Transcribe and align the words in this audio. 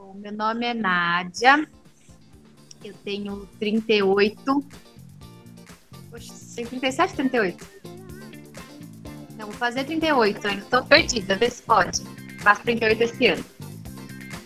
Bom, 0.00 0.14
meu 0.14 0.32
nome 0.32 0.64
é 0.64 0.72
Nádia, 0.72 1.68
eu 2.84 2.94
tenho 3.04 3.48
38. 3.58 4.64
Poxa, 6.08 6.34
tem 6.54 6.64
37, 6.64 7.14
38? 7.16 7.66
Não, 9.36 9.46
vou 9.46 9.54
fazer 9.54 9.82
38, 9.82 10.46
ainda 10.46 10.62
estou 10.62 10.84
perdida, 10.84 11.34
vê 11.34 11.50
se 11.50 11.62
pode. 11.62 12.00
Faço 12.38 12.62
38 12.62 13.02
esse 13.02 13.26
ano. 13.26 13.44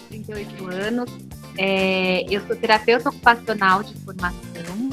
38 0.08 0.66
anos. 0.68 1.10
É, 1.58 2.24
eu 2.34 2.40
sou 2.46 2.56
terapeuta 2.56 3.10
ocupacional 3.10 3.82
de 3.82 3.94
formação. 3.98 4.90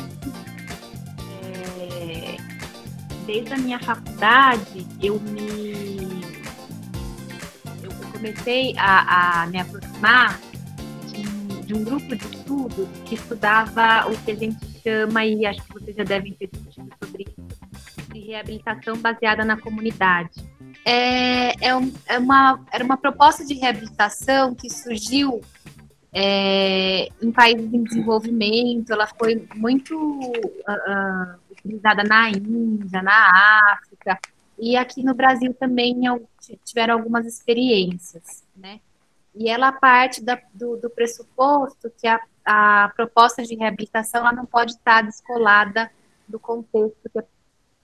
É, 1.42 2.36
desde 3.26 3.54
a 3.54 3.58
minha 3.58 3.80
faculdade, 3.80 4.86
eu 5.02 5.22
me. 5.22 6.22
Eu 7.82 7.92
comecei 8.12 8.76
a, 8.78 9.44
a 9.44 9.48
me 9.48 9.62
aproximar 9.62 10.49
de, 11.70 11.76
um 11.76 11.84
grupo 11.84 12.16
de 12.16 12.26
estudos 12.36 12.90
que 13.06 13.14
estudava 13.14 14.10
o 14.10 14.18
que 14.24 14.32
a 14.32 14.36
gente 14.36 14.82
chama, 14.82 15.24
e 15.24 15.46
acho 15.46 15.62
que 15.62 15.74
vocês 15.74 15.96
já 15.96 16.04
devem 16.04 16.34
ter 16.34 16.48
discutido 16.48 16.90
sobre 17.02 17.28
isso, 17.28 18.12
de 18.12 18.20
reabilitação 18.22 18.98
baseada 18.98 19.46
na 19.46 19.56
comunidade. 19.56 20.44
É, 20.84 21.68
é, 21.68 21.76
um, 21.76 21.94
é 22.08 22.18
uma, 22.18 22.60
era 22.72 22.84
uma 22.84 22.98
proposta 22.98 23.46
de 23.46 23.54
reabilitação 23.54 24.56
que 24.56 24.68
surgiu 24.68 25.42
é, 26.12 27.10
em 27.22 27.32
países 27.32 27.72
em 27.72 27.84
desenvolvimento, 27.84 28.92
ela 28.92 29.06
foi 29.06 29.48
muito 29.54 29.96
uh, 29.96 31.40
utilizada 31.52 32.04
na 32.04 32.32
Índia, 32.32 33.04
na 33.04 33.74
África, 33.74 34.18
e 34.58 34.76
aqui 34.76 35.04
no 35.04 35.14
Brasil 35.14 35.54
também 35.54 35.96
tiveram 36.66 36.96
algumas 36.96 37.28
experiências, 37.28 38.44
né? 38.58 38.80
E 39.36 39.50
ela 39.50 39.72
parte 39.72 40.24
da, 40.24 40.42
do, 40.54 40.78
do, 40.78 40.90
pressuposto 40.90 41.92
que 41.98 42.08
a, 42.08 42.20
a, 42.46 42.92
proposta 42.96 43.44
de 43.44 43.56
reabilitação 43.56 44.22
ela 44.22 44.34
não 44.34 44.46
pode 44.46 44.72
estar 44.72 45.04
descolada 45.04 45.92
do 46.28 46.40
contexto 46.40 47.10
que 47.10 47.20
a 47.20 47.24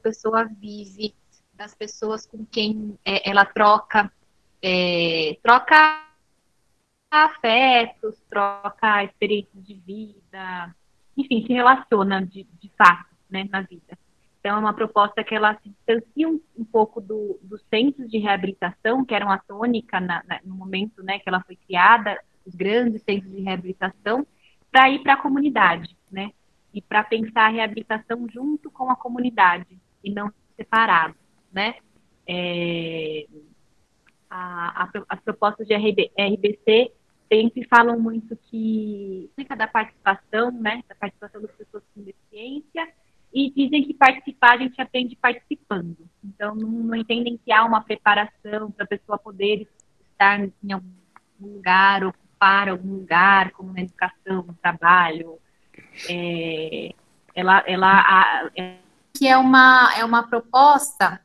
pessoa 0.01 0.45
vive, 0.45 1.15
das 1.53 1.73
pessoas 1.73 2.25
com 2.25 2.45
quem 2.45 2.97
é, 3.05 3.29
ela 3.29 3.45
troca, 3.45 4.11
é, 4.61 5.37
troca 5.41 6.03
afetos, 7.09 8.21
troca 8.29 9.03
experiências 9.03 9.63
de 9.63 9.73
vida, 9.75 10.75
enfim, 11.15 11.45
se 11.45 11.53
relaciona 11.53 12.25
de, 12.25 12.43
de 12.43 12.71
fato 12.77 13.15
né, 13.29 13.47
na 13.49 13.61
vida. 13.61 13.97
Então, 14.45 14.57
é 14.57 14.59
uma 14.59 14.75
proposta 14.75 15.23
que 15.23 15.33
ela 15.33 15.55
se 15.55 15.69
distancia 15.69 16.29
um, 16.29 16.39
um 16.55 16.63
pouco 16.63 17.01
do, 17.01 17.39
dos 17.41 17.65
centros 17.67 18.07
de 18.07 18.19
reabilitação, 18.19 19.03
que 19.03 19.15
eram 19.15 19.31
a 19.31 19.39
tônica 19.39 19.99
na, 19.99 20.23
na, 20.23 20.39
no 20.45 20.53
momento 20.53 21.01
né, 21.01 21.17
que 21.17 21.27
ela 21.27 21.41
foi 21.41 21.55
criada, 21.55 22.15
os 22.45 22.53
grandes 22.53 23.01
centros 23.01 23.31
de 23.31 23.41
reabilitação, 23.41 24.23
para 24.71 24.87
ir 24.91 25.01
para 25.01 25.13
a 25.13 25.17
comunidade, 25.17 25.97
né? 26.11 26.29
E 26.71 26.79
para 26.79 27.03
pensar 27.03 27.47
a 27.47 27.49
reabilitação 27.49 28.27
junto 28.29 28.69
com 28.69 28.91
a 28.91 28.95
comunidade, 28.95 29.79
e 30.03 30.11
não 30.11 30.31
separado, 30.55 31.15
né? 31.51 31.77
É, 32.27 33.25
a, 34.29 34.83
a, 34.83 34.91
as 35.09 35.19
propostas 35.21 35.65
de 35.67 35.73
RB, 35.73 36.11
RBC 36.15 36.91
sempre 37.27 37.65
falam 37.67 37.99
muito 37.99 38.35
que 38.35 39.27
da 39.57 39.65
participação, 39.65 40.51
né, 40.51 40.83
da 40.87 40.93
participação 40.93 41.41
das 41.41 41.51
pessoas 41.53 41.83
com 41.95 42.03
deficiência, 42.03 42.87
e 43.35 43.51
dizem 43.51 43.83
que 43.83 43.93
participar 43.93 44.53
a 44.53 44.57
gente 44.59 44.81
aprende 44.81 45.13
participando. 45.17 45.97
Então, 46.23 46.55
não, 46.55 46.69
não 46.69 46.95
entendem 46.95 47.37
que 47.43 47.51
há 47.51 47.65
uma 47.65 47.81
preparação 47.81 48.71
para 48.71 48.85
a 48.85 48.87
pessoa 48.87 49.17
poder 49.17 49.67
estar 50.09 50.39
em 50.39 50.71
algum 50.71 50.87
lugar, 51.41 52.05
ocupar 52.05 52.69
algum 52.69 52.93
lugar, 52.93 53.51
como 53.51 53.73
na 53.73 53.81
educação, 53.81 54.37
no 54.43 54.53
trabalho. 54.53 55.37
É, 56.09 56.95
ela, 57.35 57.61
ela, 57.67 57.91
a, 57.91 58.49
é... 58.55 58.77
que 59.13 59.27
é 59.27 59.35
uma, 59.35 59.93
é 59.97 60.05
uma 60.05 60.23
proposta 60.29 61.19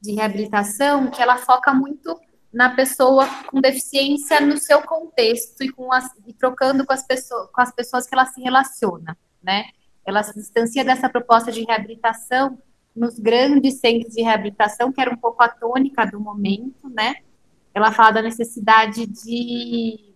de 0.00 0.14
reabilitação 0.14 1.10
que 1.10 1.20
ela 1.20 1.36
foca 1.36 1.74
muito 1.74 2.18
na 2.50 2.70
pessoa 2.70 3.26
com 3.48 3.60
deficiência 3.60 4.40
no 4.40 4.56
seu 4.56 4.80
contexto 4.80 5.62
e, 5.62 5.70
com 5.70 5.92
as, 5.92 6.08
e 6.26 6.32
trocando 6.32 6.86
com 6.86 6.92
as, 6.94 7.06
pessoas, 7.06 7.50
com 7.52 7.60
as 7.60 7.70
pessoas 7.70 8.06
que 8.06 8.14
ela 8.14 8.24
se 8.24 8.40
relaciona, 8.40 9.14
né? 9.42 9.66
Ela 10.04 10.22
se 10.22 10.34
distancia 10.34 10.84
dessa 10.84 11.08
proposta 11.08 11.52
de 11.52 11.64
reabilitação 11.64 12.58
nos 12.94 13.18
grandes 13.18 13.80
centros 13.80 14.14
de 14.14 14.22
reabilitação, 14.22 14.92
que 14.92 15.00
era 15.00 15.12
um 15.12 15.16
pouco 15.16 15.42
a 15.42 15.48
tônica 15.48 16.04
do 16.06 16.20
momento, 16.20 16.88
né? 16.88 17.16
Ela 17.72 17.92
fala 17.92 18.10
da 18.12 18.22
necessidade 18.22 19.06
de, 19.06 20.12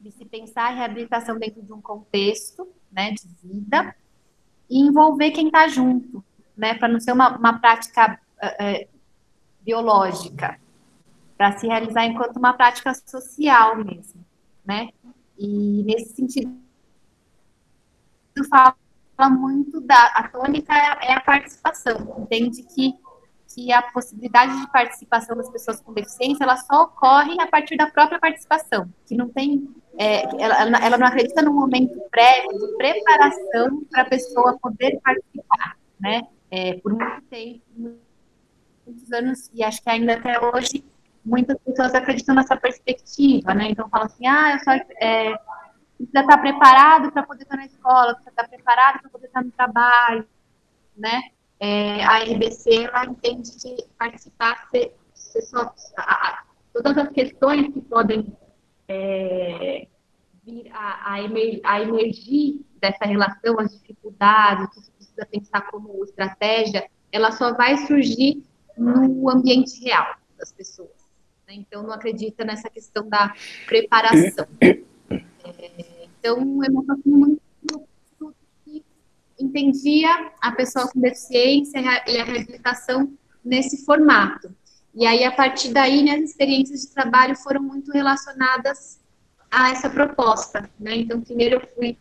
de 0.00 0.10
se 0.12 0.24
pensar 0.24 0.68
a 0.68 0.74
reabilitação 0.74 1.38
dentro 1.38 1.62
de 1.62 1.72
um 1.72 1.80
contexto, 1.80 2.68
né, 2.90 3.10
de 3.10 3.26
vida, 3.42 3.94
e 4.70 4.78
envolver 4.78 5.32
quem 5.32 5.46
está 5.46 5.66
junto, 5.66 6.24
né, 6.56 6.74
para 6.74 6.88
não 6.88 7.00
ser 7.00 7.12
uma, 7.12 7.36
uma 7.36 7.58
prática 7.58 8.20
uh, 8.42 8.46
uh, 8.46 8.88
biológica, 9.60 10.58
para 11.36 11.58
se 11.58 11.66
realizar 11.66 12.06
enquanto 12.06 12.36
uma 12.36 12.52
prática 12.52 12.94
social 12.94 13.76
mesmo, 13.76 14.24
né? 14.64 14.88
E 15.36 15.82
nesse 15.82 16.14
sentido 16.14 16.56
fala 18.44 18.74
muito 19.30 19.80
da 19.80 20.06
a 20.14 20.28
tônica 20.28 20.72
é 20.74 21.14
a 21.14 21.20
participação, 21.20 22.16
entende 22.18 22.62
que 22.62 22.94
que 23.56 23.72
a 23.72 23.80
possibilidade 23.80 24.60
de 24.60 24.70
participação 24.70 25.34
das 25.34 25.48
pessoas 25.48 25.80
com 25.80 25.94
deficiência 25.94 26.44
ela 26.44 26.58
só 26.58 26.82
ocorre 26.82 27.40
a 27.40 27.46
partir 27.46 27.76
da 27.78 27.86
própria 27.86 28.18
participação, 28.18 28.86
que 29.06 29.16
não 29.16 29.30
tem 29.30 29.66
é, 29.98 30.24
ela, 30.42 30.84
ela 30.84 30.98
não 30.98 31.06
acredita 31.06 31.40
no 31.40 31.54
momento 31.54 31.98
prévio 32.10 32.50
de 32.50 32.76
preparação 32.76 33.82
para 33.90 34.02
a 34.02 34.04
pessoa 34.04 34.58
poder 34.60 35.00
participar, 35.02 35.78
né? 35.98 36.26
É, 36.50 36.74
por 36.74 36.92
muito 36.92 37.22
tempo, 37.30 37.62
muitos 38.86 39.10
anos 39.10 39.50
e 39.54 39.64
acho 39.64 39.82
que 39.82 39.88
ainda 39.88 40.14
até 40.14 40.38
hoje 40.38 40.84
muitas 41.24 41.56
pessoas 41.58 41.94
acreditam 41.94 42.34
nessa 42.34 42.56
perspectiva, 42.56 43.54
né? 43.54 43.70
Então 43.70 43.88
falam 43.88 44.06
assim, 44.06 44.26
ah, 44.26 44.52
eu 44.52 44.58
só 44.60 44.72
é, 45.00 45.34
precisa 45.96 46.20
estar 46.20 46.38
preparado 46.38 47.12
para 47.12 47.22
poder 47.22 47.42
estar 47.42 47.56
na 47.56 47.66
escola, 47.66 48.14
precisa 48.14 48.30
estar 48.30 48.48
preparado 48.48 49.00
para 49.00 49.10
poder 49.10 49.26
estar 49.26 49.44
no 49.44 49.50
trabalho, 49.50 50.26
né? 50.96 51.30
É, 51.58 52.04
a 52.04 52.18
RBC 52.18 52.84
ela 52.84 53.06
entende 53.06 53.50
que 53.52 53.86
participar 53.98 54.68
ser, 54.70 54.94
ser 55.14 55.42
só, 55.42 55.74
a, 55.96 56.44
todas 56.72 56.98
as 56.98 57.08
questões 57.08 57.72
que 57.72 57.80
podem 57.80 58.36
é, 58.86 59.86
vir 60.44 60.70
a, 60.72 61.12
a, 61.14 61.22
emer, 61.22 61.60
a 61.64 61.80
emergir 61.80 62.60
dessa 62.78 63.06
relação, 63.06 63.58
as 63.58 63.72
dificuldades, 63.72 64.66
o 64.66 64.70
que 64.70 64.80
você 64.80 64.92
precisa 64.92 65.26
pensar 65.26 65.62
como 65.70 66.04
estratégia, 66.04 66.88
ela 67.10 67.32
só 67.32 67.54
vai 67.54 67.78
surgir 67.86 68.44
no 68.76 69.30
ambiente 69.30 69.82
real 69.82 70.14
das 70.38 70.52
pessoas. 70.52 70.90
Né? 71.48 71.54
Então, 71.54 71.82
não 71.82 71.92
acredita 71.92 72.44
nessa 72.44 72.68
questão 72.68 73.08
da 73.08 73.34
preparação. 73.66 74.46
Então, 76.18 76.38
eu 76.64 76.72
não 76.72 76.84
muito 77.04 77.40
que 78.64 78.84
entendia 79.38 80.32
a 80.40 80.52
pessoa 80.52 80.88
com 80.88 81.00
deficiência 81.00 81.78
e 82.06 82.18
a 82.18 82.24
reabilitação 82.24 83.12
nesse 83.44 83.84
formato. 83.84 84.54
E 84.94 85.06
aí, 85.06 85.24
a 85.24 85.32
partir 85.32 85.72
daí, 85.72 86.02
né, 86.02 86.12
as 86.12 86.30
experiências 86.30 86.82
de 86.82 86.94
trabalho 86.94 87.36
foram 87.36 87.62
muito 87.62 87.92
relacionadas 87.92 89.00
a 89.50 89.70
essa 89.70 89.90
proposta. 89.90 90.70
Né? 90.80 90.96
Então, 90.96 91.20
primeiro 91.20 91.56
eu 91.56 91.68
fui 91.74 91.98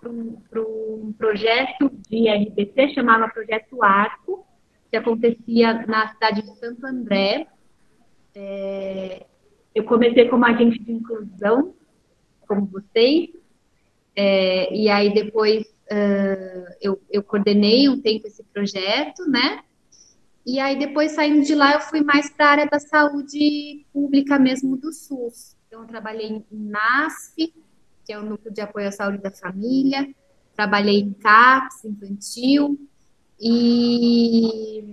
para 0.00 0.10
um, 0.10 0.38
um, 1.06 1.12
projeto 1.16 1.90
de 2.08 2.28
RBC, 2.28 2.94
chamava 2.94 3.28
Projeto 3.28 3.82
Arco, 3.82 4.46
que 4.90 4.96
acontecia 4.96 5.86
na 5.86 6.08
cidade 6.08 6.42
de 6.42 6.58
Santo 6.58 6.86
André, 6.86 7.46
é, 8.34 9.26
eu 9.74 9.84
comecei 9.84 10.28
como 10.28 10.44
agente 10.44 10.78
de 10.78 10.92
inclusão, 10.92 11.74
como 12.46 12.66
vocês, 12.66 13.30
é, 14.16 14.74
e 14.74 14.88
aí 14.88 15.12
depois 15.12 15.66
uh, 15.66 16.74
eu, 16.80 17.00
eu 17.10 17.22
coordenei 17.22 17.88
um 17.88 18.00
tempo 18.00 18.26
esse 18.26 18.42
projeto, 18.44 19.28
né? 19.28 19.62
E 20.46 20.60
aí 20.60 20.78
depois 20.78 21.12
saindo 21.12 21.44
de 21.44 21.54
lá 21.54 21.74
eu 21.74 21.80
fui 21.80 22.02
mais 22.02 22.30
para 22.30 22.46
a 22.46 22.50
área 22.50 22.66
da 22.66 22.78
saúde 22.78 23.84
pública 23.92 24.38
mesmo 24.38 24.76
do 24.76 24.92
SUS. 24.92 25.56
Então 25.66 25.82
eu 25.82 25.88
trabalhei 25.88 26.28
em 26.28 26.44
NASF, 26.50 27.52
que 28.04 28.12
é 28.12 28.18
o 28.18 28.22
Núcleo 28.22 28.52
de 28.52 28.60
Apoio 28.60 28.88
à 28.88 28.92
Saúde 28.92 29.18
da 29.18 29.30
Família, 29.30 30.14
trabalhei 30.54 31.00
em 31.00 31.12
CAPS 31.14 31.84
infantil 31.84 32.78
e 33.40 34.84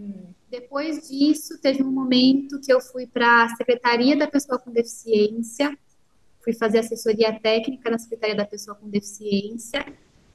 depois 0.51 1.07
disso, 1.07 1.57
teve 1.61 1.81
um 1.81 1.91
momento 1.91 2.59
que 2.59 2.73
eu 2.73 2.81
fui 2.81 3.07
para 3.07 3.45
a 3.45 3.55
Secretaria 3.55 4.17
da 4.17 4.27
Pessoa 4.27 4.59
com 4.59 4.69
Deficiência, 4.69 5.77
fui 6.43 6.53
fazer 6.53 6.79
assessoria 6.79 7.39
técnica 7.39 7.89
na 7.89 7.97
Secretaria 7.97 8.35
da 8.35 8.45
Pessoa 8.45 8.75
com 8.75 8.89
Deficiência, 8.89 9.85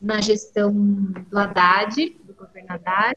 na 0.01 0.21
gestão 0.21 0.73
do 0.73 1.39
Haddad, 1.39 2.11
do 2.25 2.35
governo 2.35 2.73
Haddad. 2.73 3.17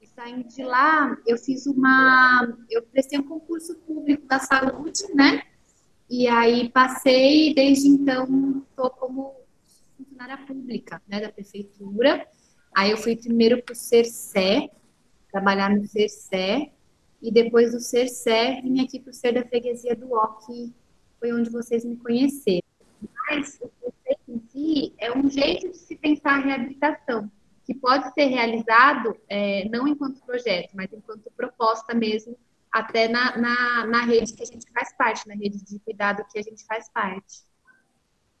E 0.00 0.06
saindo 0.06 0.48
de 0.48 0.62
lá, 0.62 1.16
eu 1.26 1.36
fiz 1.36 1.66
uma. 1.66 2.56
Eu 2.70 2.82
prestei 2.82 3.18
um 3.18 3.24
concurso 3.24 3.74
público 3.78 4.26
da 4.26 4.38
saúde, 4.38 5.02
né? 5.14 5.42
E 6.08 6.26
aí 6.26 6.68
passei, 6.70 7.54
desde 7.54 7.88
então 7.88 8.64
estou 8.68 8.90
como 8.90 9.34
funcionária 9.96 10.38
pública, 10.46 11.00
né, 11.06 11.20
da 11.20 11.30
prefeitura. 11.30 12.26
Aí 12.74 12.90
eu 12.90 12.96
fui 12.96 13.16
primeiro 13.16 13.62
para 13.62 13.72
o 13.72 13.76
CERCE, 13.76 14.70
trabalhar 15.30 15.70
no 15.70 15.86
CERCE, 15.86 16.72
e 17.22 17.30
depois 17.30 17.72
do 17.72 17.80
CERCE 17.80 18.60
vim 18.62 18.82
aqui 18.82 18.98
para 18.98 19.10
o 19.10 19.14
Ser 19.14 19.34
da 19.34 19.44
Freguesia 19.44 19.94
do 19.94 20.12
O, 20.12 20.26
que 20.38 20.74
foi 21.20 21.32
onde 21.32 21.50
vocês 21.50 21.84
me 21.84 21.96
conheceram. 21.96 22.66
Mas 23.28 23.60
o 23.60 23.70
conceito 23.80 24.22
em 24.28 24.40
si 24.48 24.94
é 24.98 25.16
um 25.16 25.30
jeito 25.30 25.68
de 25.68 25.76
se 25.76 25.94
pensar 25.94 26.38
a 26.38 26.40
reabilitação, 26.40 27.30
que 27.64 27.74
pode 27.74 28.12
ser 28.14 28.24
realizado 28.24 29.16
é, 29.28 29.68
não 29.68 29.86
enquanto 29.86 30.24
projeto, 30.24 30.70
mas 30.74 30.90
enquanto 30.92 31.30
proposta 31.36 31.94
mesmo, 31.94 32.36
até 32.72 33.06
na, 33.08 33.36
na, 33.36 33.86
na, 33.86 34.04
rede 34.04 34.32
que 34.32 34.42
a 34.42 34.46
gente 34.46 34.66
faz 34.72 34.96
parte, 34.96 35.28
na 35.28 35.34
rede 35.34 35.62
de 35.62 35.78
cuidado 35.80 36.24
que 36.32 36.38
a 36.38 36.42
gente 36.42 36.64
faz 36.64 36.88
parte. 36.88 37.44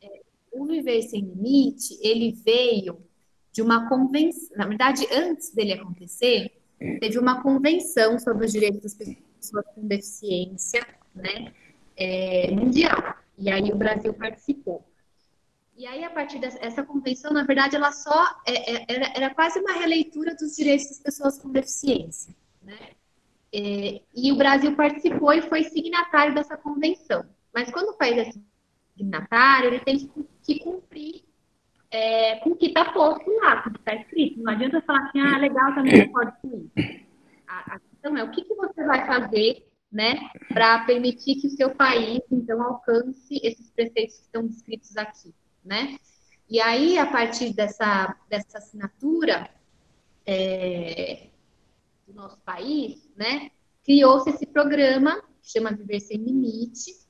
É, 0.02 0.22
o 0.52 0.64
Viver 0.66 1.02
Sem 1.02 1.22
Limite, 1.22 1.98
ele 2.00 2.32
veio 2.32 3.04
de 3.52 3.60
uma 3.60 3.88
convenção, 3.88 4.56
na 4.56 4.66
verdade, 4.66 5.06
antes 5.12 5.52
dele 5.52 5.72
acontecer, 5.72 6.52
teve 7.00 7.18
uma 7.18 7.42
convenção 7.42 8.18
sobre 8.18 8.46
os 8.46 8.52
direitos 8.52 8.82
das 8.82 8.94
pessoas 8.94 9.64
com 9.74 9.86
deficiência, 9.86 10.86
né, 11.14 11.52
é, 12.00 12.50
mundial. 12.50 13.14
E 13.38 13.50
aí 13.50 13.70
o 13.70 13.76
Brasil 13.76 14.14
participou. 14.14 14.84
E 15.76 15.86
aí, 15.86 16.04
a 16.04 16.10
partir 16.10 16.38
dessa 16.38 16.82
convenção, 16.82 17.32
na 17.32 17.42
verdade, 17.42 17.76
ela 17.76 17.92
só 17.92 18.40
é, 18.46 18.74
é, 18.74 18.86
era, 18.88 19.12
era 19.16 19.34
quase 19.34 19.58
uma 19.60 19.72
releitura 19.72 20.34
dos 20.34 20.56
direitos 20.56 20.88
das 20.88 20.98
pessoas 20.98 21.38
com 21.38 21.50
deficiência, 21.50 22.34
né? 22.62 22.78
É, 23.52 24.00
e 24.14 24.30
o 24.30 24.36
Brasil 24.36 24.76
participou 24.76 25.32
e 25.32 25.42
foi 25.42 25.64
signatário 25.64 26.34
dessa 26.34 26.56
convenção. 26.56 27.24
Mas 27.52 27.70
quando 27.70 27.88
o 27.88 27.96
país 27.96 28.18
é 28.18 28.30
signatário, 28.96 29.68
ele 29.68 29.80
tem 29.80 30.10
que, 30.44 30.58
cumprir 30.60 31.24
é, 31.90 32.36
com 32.36 32.50
o 32.50 32.56
que 32.56 32.66
está 32.66 32.92
posto 32.92 33.28
lá, 33.38 33.62
com 33.62 33.70
o 33.70 33.72
que 33.72 33.78
está 33.80 33.94
escrito. 33.94 34.42
Não 34.42 34.52
adianta 34.52 34.82
falar 34.82 35.06
assim, 35.06 35.20
ah, 35.20 35.38
legal, 35.38 35.74
também 35.74 36.08
com 36.12 36.22
isso. 36.22 36.70
A, 37.48 37.74
a 37.74 37.80
questão 37.80 38.16
é 38.16 38.22
o 38.22 38.30
que, 38.30 38.44
que 38.44 38.54
você 38.54 38.84
vai 38.84 39.06
fazer 39.06 39.69
né, 39.90 40.30
para 40.48 40.84
permitir 40.84 41.36
que 41.36 41.48
o 41.48 41.50
seu 41.50 41.74
país, 41.74 42.20
então, 42.30 42.62
alcance 42.62 43.40
esses 43.42 43.70
preceitos 43.70 44.16
que 44.16 44.22
estão 44.22 44.46
descritos 44.46 44.96
aqui, 44.96 45.34
né? 45.64 45.98
E 46.48 46.60
aí, 46.60 46.98
a 46.98 47.06
partir 47.06 47.52
dessa, 47.52 48.16
dessa 48.28 48.58
assinatura 48.58 49.50
é, 50.26 51.28
do 52.06 52.14
nosso 52.14 52.38
país, 52.40 53.08
né, 53.16 53.50
criou-se 53.84 54.30
esse 54.30 54.46
programa 54.46 55.22
que 55.42 55.50
chama 55.50 55.72
Viver 55.72 56.00
Sem 56.00 56.18
Limite, 56.18 57.00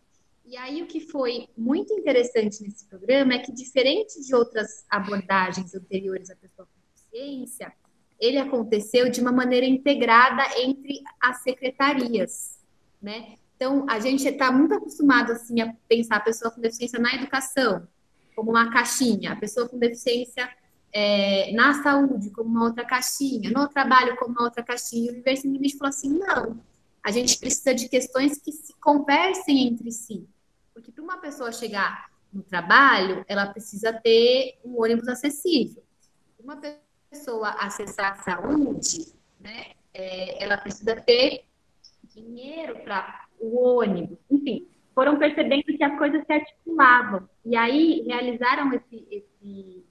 e 0.51 0.57
aí 0.57 0.83
o 0.83 0.87
que 0.87 1.01
foi 1.01 1.49
muito 1.57 1.93
interessante 1.93 2.63
nesse 2.63 2.85
programa 2.87 3.35
é 3.35 3.39
que, 3.39 3.53
diferente 3.53 4.21
de 4.21 4.35
outras 4.35 4.85
abordagens 4.91 5.75
anteriores 5.75 6.29
à 6.29 6.37
pessoa 6.37 6.67
com 6.67 6.81
deficiência, 6.93 7.73
ele 8.19 8.37
aconteceu 8.37 9.09
de 9.09 9.21
uma 9.21 9.33
maneira 9.33 9.65
integrada 9.65 10.43
entre 10.59 11.01
as 11.23 11.43
secretarias, 11.43 12.60
né? 13.01 13.37
Então, 13.57 13.85
a 13.89 14.01
gente 14.01 14.27
está 14.27 14.51
muito 14.51 14.75
acostumado, 14.75 15.33
assim, 15.33 15.61
a 15.61 15.75
pensar 15.87 16.17
a 16.17 16.21
pessoa 16.21 16.51
com 16.51 16.61
deficiência 16.61 16.99
na 16.99 17.15
educação, 17.15 17.87
como 18.35 18.51
uma 18.51 18.73
caixinha, 18.73 19.33
a 19.33 19.37
pessoa 19.37 19.69
com 19.69 19.79
deficiência 19.79 20.49
é, 20.93 21.53
na 21.53 21.83
saúde, 21.83 22.31
como 22.31 22.49
uma 22.49 22.65
outra 22.65 22.85
caixinha, 22.85 23.51
no 23.51 23.69
trabalho, 23.69 24.17
como 24.17 24.33
uma 24.33 24.45
outra 24.45 24.63
caixinha. 24.63 25.13
O 25.13 25.15
Viver 25.15 25.37
Sem 25.37 25.53
Limite 25.53 25.77
falou 25.77 25.91
assim, 25.91 26.09
não, 26.19 26.61
a 27.03 27.11
gente 27.11 27.39
precisa 27.39 27.75
de 27.75 27.89
questões 27.89 28.39
que 28.39 28.53
se 28.53 28.75
conversem 28.81 29.69
entre 29.69 29.93
si. 29.93 30.27
Porque 30.73 30.91
para 30.91 31.05
uma 31.05 31.19
pessoa 31.19 31.53
chegar 31.53 32.11
no 32.33 32.43
trabalho, 32.43 33.25
ela 33.29 33.47
precisa 33.47 33.93
ter 33.93 34.59
um 34.65 34.81
ônibus 34.83 35.09
acessível. 35.09 35.83
Uma 36.39 36.61
pessoa 37.11 37.51
acessar 37.51 38.13
a 38.13 38.23
saúde, 38.23 39.13
né, 39.39 39.73
é, 39.93 40.43
ela 40.43 40.57
precisa 40.57 40.97
ter 40.97 41.45
dinheiro 42.15 42.79
para 42.81 43.27
o 43.39 43.79
ônibus. 43.79 44.19
Enfim, 44.31 44.67
foram 44.95 45.19
percebendo 45.19 45.65
que 45.65 45.83
as 45.83 45.99
coisas 45.99 46.25
se 46.27 46.33
articulavam. 46.33 47.29
E 47.45 47.57
aí 47.57 48.03
realizaram 48.07 48.73
esse, 48.73 49.07
esse, 49.11 49.85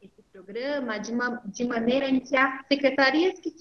esse 0.00 0.22
programa 0.32 0.98
de, 0.98 1.12
uma, 1.12 1.42
de 1.44 1.64
maneira 1.64 2.08
em 2.08 2.20
que 2.20 2.36
as 2.36 2.66
secretarias 2.66 3.38
que, 3.40 3.54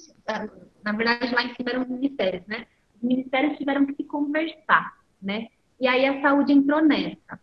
na 0.83 0.91
verdade, 0.93 1.33
lá 1.33 1.43
em 1.43 1.53
cima 1.55 1.71
eram 1.71 1.81
os 1.81 1.89
ministérios, 1.89 2.45
né? 2.47 2.67
Os 2.95 3.01
ministérios 3.01 3.57
tiveram 3.57 3.85
que 3.85 3.95
se 3.95 4.03
conversar, 4.03 4.93
né? 5.21 5.47
E 5.79 5.87
aí 5.87 6.05
a 6.05 6.21
saúde 6.21 6.53
entrou 6.53 6.81
nessa. 6.81 7.39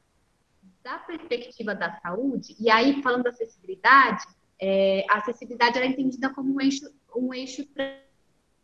Da 0.82 0.98
perspectiva 0.98 1.74
da 1.74 1.92
saúde, 2.00 2.56
e 2.58 2.68
aí 2.68 3.00
falando 3.02 3.22
da 3.22 3.30
acessibilidade, 3.30 4.24
é, 4.60 5.04
a 5.10 5.18
acessibilidade 5.18 5.76
era 5.76 5.86
entendida 5.86 6.30
como 6.30 6.54
um 6.54 6.60
eixo, 6.60 6.90
um 7.14 7.32
eixo 7.32 7.64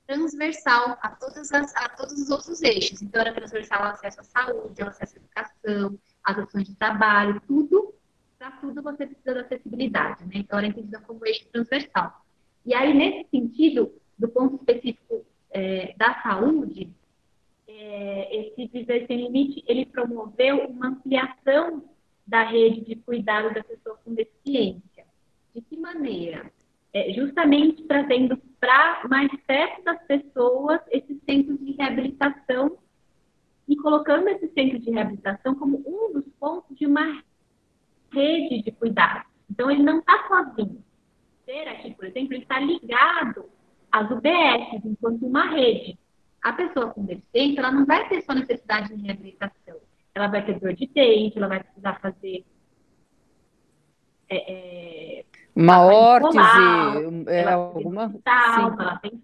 transversal 0.09 0.97
a, 1.03 1.11
todas 1.11 1.53
as, 1.53 1.77
a 1.77 1.89
todos 1.91 2.15
os 2.15 2.31
outros 2.31 2.63
eixos. 2.63 3.03
Então, 3.03 3.21
era 3.21 3.35
transversal 3.35 3.83
ao 3.85 3.91
acesso 3.91 4.21
à 4.21 4.25
saúde, 4.25 4.83
ao 4.83 4.89
acesso 4.89 5.17
à 5.17 5.19
educação, 5.19 5.99
às 6.25 6.39
ações 6.39 6.67
de 6.67 6.75
trabalho, 6.75 7.41
tudo, 7.47 7.95
para 8.39 8.51
tudo 8.53 8.83
você 8.83 9.07
precisa 9.07 9.35
da 9.35 9.41
acessibilidade, 9.43 10.25
né? 10.25 10.33
Então, 10.37 10.59
era 10.59 10.67
entendida 10.67 10.99
como 11.01 11.27
eixo 11.27 11.47
transversal. 11.53 12.25
E 12.65 12.73
aí, 12.73 12.95
nesse 12.95 13.29
sentido, 13.31 13.93
do 14.19 14.29
ponto 14.29 14.57
específico 14.57 15.27
é, 15.51 15.95
da 15.99 16.23
saúde, 16.23 16.91
é, 17.67 18.37
esse 18.41 18.67
Viver 18.67 19.07
Sem 19.07 19.25
Limite, 19.25 19.63
ele 19.67 19.85
promoveu 19.85 20.69
uma 20.69 20.89
ampliação 20.89 21.85
da 22.27 22.45
rede 22.45 22.81
de 22.81 22.97
cuidado 22.97 23.53
da 23.53 23.63
pessoa 23.63 23.99
com 24.03 24.15
deficiência. 24.15 25.05
De 25.55 25.61
que 25.61 25.77
maneira? 25.77 26.51
É, 26.99 27.13
justamente 27.13 27.85
trazendo 27.85 28.37
para 28.59 29.07
mais 29.09 29.31
perto 29.47 29.85
das 29.85 30.03
pessoas 30.03 30.81
esses 30.91 31.17
centros 31.25 31.59
de 31.61 31.73
reabilitação 31.73 32.77
e 33.69 33.77
colocando 33.77 34.29
esse 34.29 34.49
centro 34.49 34.79
de 34.79 34.91
reabilitação 34.91 35.55
como 35.55 35.79
um 35.87 36.13
dos 36.13 36.25
pontos 36.41 36.77
de 36.77 36.87
uma 36.87 37.23
rede 38.13 38.63
de 38.63 38.73
cuidado. 38.73 39.27
Então, 39.49 39.71
ele 39.71 39.83
não 39.83 40.01
está 40.01 40.27
sozinho. 40.27 40.83
Ser 41.45 41.69
aqui, 41.69 41.95
por 41.95 42.07
exemplo, 42.07 42.35
ele 42.35 42.43
está 42.43 42.59
ligado 42.59 43.45
às 43.93 44.11
UBS, 44.11 44.85
enquanto 44.85 45.25
uma 45.25 45.45
rede 45.51 45.97
a 46.43 46.53
pessoa 46.53 46.91
com 46.91 47.05
deficiência, 47.05 47.61
ela 47.61 47.71
não 47.71 47.85
vai 47.85 48.09
ter 48.09 48.23
só 48.23 48.35
necessidade 48.35 48.95
de 48.95 49.03
reabilitação. 49.03 49.77
Ela 50.15 50.29
vai 50.29 50.45
ter 50.45 50.59
dor 50.59 50.73
de 50.73 50.87
dente, 50.87 51.37
ela 51.37 51.49
vai 51.49 51.63
precisar 51.63 52.01
fazer 52.01 52.45
é, 54.29 54.53
é, 54.53 55.25
uma 55.61 55.83
órtese, 55.85 56.39
é, 57.27 57.51
alguma 57.51 58.15
ela 58.25 58.99
tem 58.99 59.23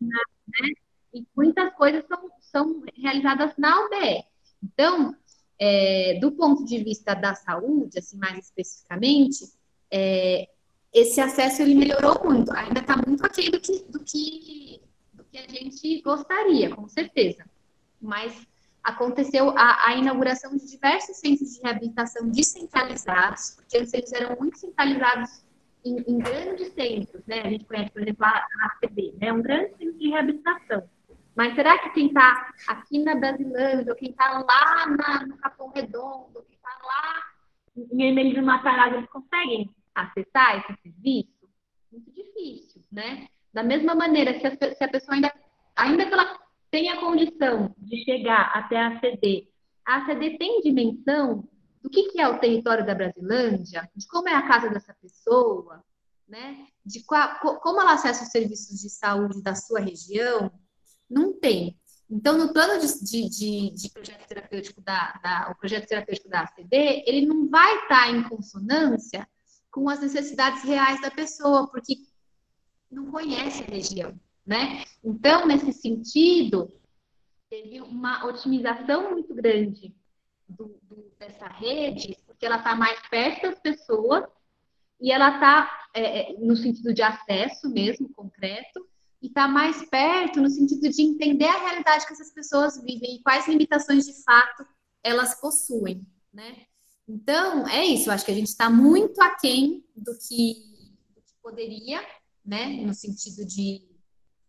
né? 0.00 0.68
E 1.12 1.24
muitas 1.36 1.72
coisas 1.74 2.04
são, 2.06 2.30
são 2.40 2.82
realizadas 2.96 3.52
na 3.56 3.86
UBS. 3.86 4.24
Então, 4.62 5.14
é, 5.58 6.18
do 6.20 6.32
ponto 6.32 6.64
de 6.64 6.82
vista 6.82 7.14
da 7.14 7.34
saúde, 7.34 7.98
assim 7.98 8.16
mais 8.16 8.38
especificamente, 8.38 9.52
é, 9.90 10.48
esse 10.92 11.20
acesso 11.20 11.62
ele 11.62 11.74
melhorou 11.74 12.20
muito. 12.24 12.52
Ainda 12.52 12.80
está 12.80 12.96
muito 12.96 13.24
aquém 13.24 13.50
do 13.50 13.60
que, 13.60 13.84
do 13.88 14.00
que 14.00 14.80
que 15.30 15.38
a 15.38 15.48
gente 15.48 16.02
gostaria, 16.02 16.74
com 16.74 16.88
certeza. 16.88 17.44
Mas 18.00 18.46
aconteceu 18.82 19.50
a, 19.56 19.88
a, 19.88 19.94
inauguração 19.94 20.56
de 20.56 20.66
diversos 20.66 21.16
centros 21.16 21.54
de 21.54 21.60
reabilitação 21.62 22.28
descentralizados, 22.28 23.56
porque 23.56 23.78
antes 23.78 23.92
eles 23.92 24.12
eram 24.12 24.36
muito 24.38 24.58
centralizados 24.58 25.44
em, 25.84 25.98
em 26.06 26.18
grandes 26.18 26.72
centros, 26.72 27.24
né? 27.26 27.40
A 27.40 27.50
gente 27.50 27.64
conhece, 27.64 27.90
por 27.90 28.02
exemplo, 28.02 28.24
a, 28.24 28.46
ACB, 28.66 29.14
né? 29.20 29.32
Um 29.32 29.42
grande 29.42 29.76
centro 29.76 29.98
de 29.98 30.08
reabilitação. 30.08 30.88
Mas 31.36 31.54
será 31.54 31.78
que 31.78 31.90
quem 31.90 32.08
está 32.08 32.52
aqui 32.68 33.02
na 33.02 33.14
Brasilândia, 33.14 33.92
ou 33.92 33.96
quem 33.96 34.10
está 34.10 34.30
lá 34.30 34.86
na, 34.86 35.26
no 35.26 35.36
Capão 35.38 35.70
Redondo, 35.70 36.30
ou 36.34 36.42
quem 36.42 36.56
está 36.56 36.70
lá 36.84 37.22
em 37.76 38.02
Emílio 38.02 38.44
Matarazzo, 38.44 38.96
eles 38.96 39.10
conseguem 39.10 39.70
acessar 39.94 40.58
esse 40.58 40.82
serviço? 40.82 41.48
Muito 41.92 42.10
difícil, 42.12 42.82
né? 42.90 43.28
Da 43.52 43.62
mesma 43.62 43.94
maneira, 43.94 44.38
se 44.38 44.46
a, 44.46 44.74
se 44.74 44.84
a 44.84 44.88
pessoa 44.88 45.14
ainda, 45.14 45.32
ainda 45.76 46.06
que 46.06 46.12
ela 46.12 46.38
tenha 46.70 47.00
condição 47.00 47.74
de 47.78 48.04
chegar 48.04 48.52
até 48.54 48.78
a 48.80 49.00
CD, 49.00 49.48
a 49.84 50.06
CD 50.06 50.38
tem 50.38 50.60
dimensão 50.60 51.48
do 51.82 51.90
que, 51.90 52.10
que 52.10 52.20
é 52.20 52.28
o 52.28 52.38
território 52.38 52.84
da 52.86 52.94
Brasilândia, 52.94 53.88
de 53.96 54.06
como 54.06 54.28
é 54.28 54.34
a 54.34 54.46
casa 54.46 54.68
dessa 54.68 54.94
pessoa, 54.94 55.82
né? 56.28 56.66
De 56.84 57.02
qual, 57.04 57.40
como 57.60 57.80
ela 57.80 57.94
acessa 57.94 58.24
os 58.24 58.30
serviços 58.30 58.80
de 58.80 58.88
saúde 58.88 59.42
da 59.42 59.54
sua 59.54 59.80
região, 59.80 60.52
não 61.08 61.32
tem. 61.32 61.76
Então, 62.08 62.36
no 62.36 62.52
plano 62.52 62.80
de, 62.80 63.04
de, 63.04 63.28
de, 63.28 63.70
de 63.70 63.90
projeto 63.90 64.26
terapêutico 64.26 64.80
da, 64.80 65.12
da, 65.22 65.50
o 65.50 65.58
projeto 65.58 65.88
terapêutico 65.88 66.28
da 66.28 66.42
ACD, 66.42 67.04
ele 67.06 67.26
não 67.26 67.48
vai 67.48 67.82
estar 67.82 68.10
em 68.10 68.28
consonância 68.28 69.28
com 69.70 69.88
as 69.88 70.00
necessidades 70.00 70.62
reais 70.64 71.00
da 71.00 71.10
pessoa, 71.10 71.68
porque 71.70 71.96
não 72.90 73.10
conhece 73.10 73.62
a 73.62 73.66
região, 73.66 74.18
né? 74.50 74.82
Então, 75.04 75.46
nesse 75.46 75.72
sentido, 75.72 76.68
teve 77.48 77.80
uma 77.80 78.26
otimização 78.26 79.12
muito 79.12 79.32
grande 79.32 79.94
do, 80.48 80.76
do, 80.82 81.08
dessa 81.20 81.46
rede, 81.46 82.18
porque 82.26 82.46
ela 82.46 82.56
está 82.56 82.74
mais 82.74 83.00
perto 83.08 83.42
das 83.42 83.60
pessoas 83.60 84.24
e 85.00 85.12
ela 85.12 85.34
está 85.34 85.88
é, 85.94 86.32
é, 86.32 86.38
no 86.40 86.56
sentido 86.56 86.92
de 86.92 87.00
acesso 87.00 87.70
mesmo, 87.70 88.12
concreto, 88.12 88.84
e 89.22 89.28
está 89.28 89.46
mais 89.46 89.88
perto 89.88 90.40
no 90.40 90.50
sentido 90.50 90.88
de 90.88 91.00
entender 91.00 91.46
a 91.46 91.68
realidade 91.68 92.04
que 92.04 92.12
essas 92.12 92.34
pessoas 92.34 92.76
vivem 92.82 93.16
e 93.16 93.22
quais 93.22 93.46
limitações 93.46 94.04
de 94.04 94.20
fato 94.24 94.66
elas 95.00 95.40
possuem, 95.40 96.04
né? 96.32 96.66
Então, 97.06 97.68
é 97.68 97.84
isso, 97.84 98.08
eu 98.08 98.14
acho 98.14 98.24
que 98.24 98.32
a 98.32 98.34
gente 98.34 98.48
está 98.48 98.68
muito 98.68 99.20
aquém 99.22 99.84
do 99.96 100.12
que, 100.18 100.54
do 101.14 101.22
que 101.22 101.34
poderia, 101.40 102.04
né, 102.44 102.66
no 102.84 102.94
sentido 102.94 103.46
de, 103.46 103.89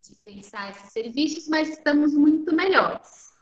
de 0.02 0.16
pensar 0.24 0.70
esses 0.70 0.92
serviços, 0.92 1.48
mas 1.48 1.68
estamos 1.68 2.14
muito 2.14 2.54
melhores. 2.54 3.32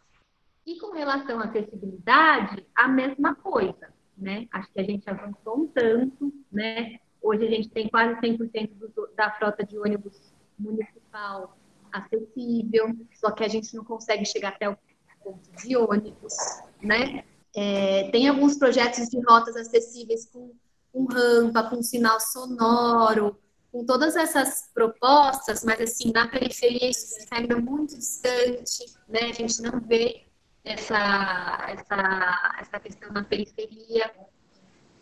E 0.66 0.78
com 0.78 0.92
relação 0.92 1.40
à 1.40 1.44
acessibilidade, 1.44 2.66
a 2.74 2.86
mesma 2.86 3.34
coisa, 3.34 3.92
né? 4.16 4.46
Acho 4.52 4.70
que 4.72 4.80
a 4.80 4.84
gente 4.84 5.08
avançou 5.08 5.60
um 5.60 5.66
tanto, 5.66 6.32
né? 6.52 6.98
Hoje 7.22 7.46
a 7.46 7.50
gente 7.50 7.70
tem 7.70 7.88
quase 7.88 8.14
100% 8.20 8.70
do, 8.74 9.08
da 9.16 9.30
frota 9.32 9.64
de 9.64 9.78
ônibus 9.78 10.32
municipal 10.58 11.56
acessível, 11.92 12.94
só 13.14 13.30
que 13.30 13.42
a 13.42 13.48
gente 13.48 13.74
não 13.74 13.84
consegue 13.84 14.24
chegar 14.24 14.50
até 14.50 14.68
o 14.68 14.76
ponto 15.22 15.50
de 15.56 15.76
ônibus, 15.76 16.34
né? 16.80 17.24
É, 17.54 18.10
tem 18.10 18.28
alguns 18.28 18.56
projetos 18.56 19.08
de 19.08 19.18
rotas 19.20 19.56
acessíveis 19.56 20.26
com, 20.26 20.52
com 20.92 21.04
rampa, 21.06 21.64
com 21.64 21.82
sinal 21.82 22.20
sonoro, 22.20 23.36
com 23.72 23.84
todas 23.84 24.16
essas 24.16 24.70
propostas, 24.74 25.64
mas 25.64 25.80
assim, 25.80 26.12
na 26.12 26.28
periferia 26.28 26.90
isso 26.90 27.20
fica 27.20 27.36
ainda 27.36 27.56
muito 27.56 27.96
distante, 27.96 28.84
né? 29.08 29.20
A 29.30 29.32
gente 29.32 29.62
não 29.62 29.80
vê 29.80 30.26
essa, 30.64 31.66
essa, 31.68 32.56
essa 32.60 32.80
questão 32.80 33.12
na 33.12 33.24
periferia. 33.24 34.10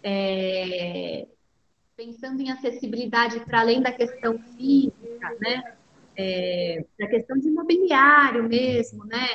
É, 0.03 1.27
pensando 1.97 2.41
em 2.41 2.53
acessibilidade 2.53 3.41
para 3.41 3.61
além 3.61 3.83
da 3.83 3.91
questão 3.91 4.39
física, 4.39 5.37
né? 5.41 5.77
É, 6.17 6.85
da 6.99 7.09
questão 7.09 7.37
de 7.37 7.49
imobiliário 7.49 8.45
mesmo, 8.49 9.05
né? 9.05 9.27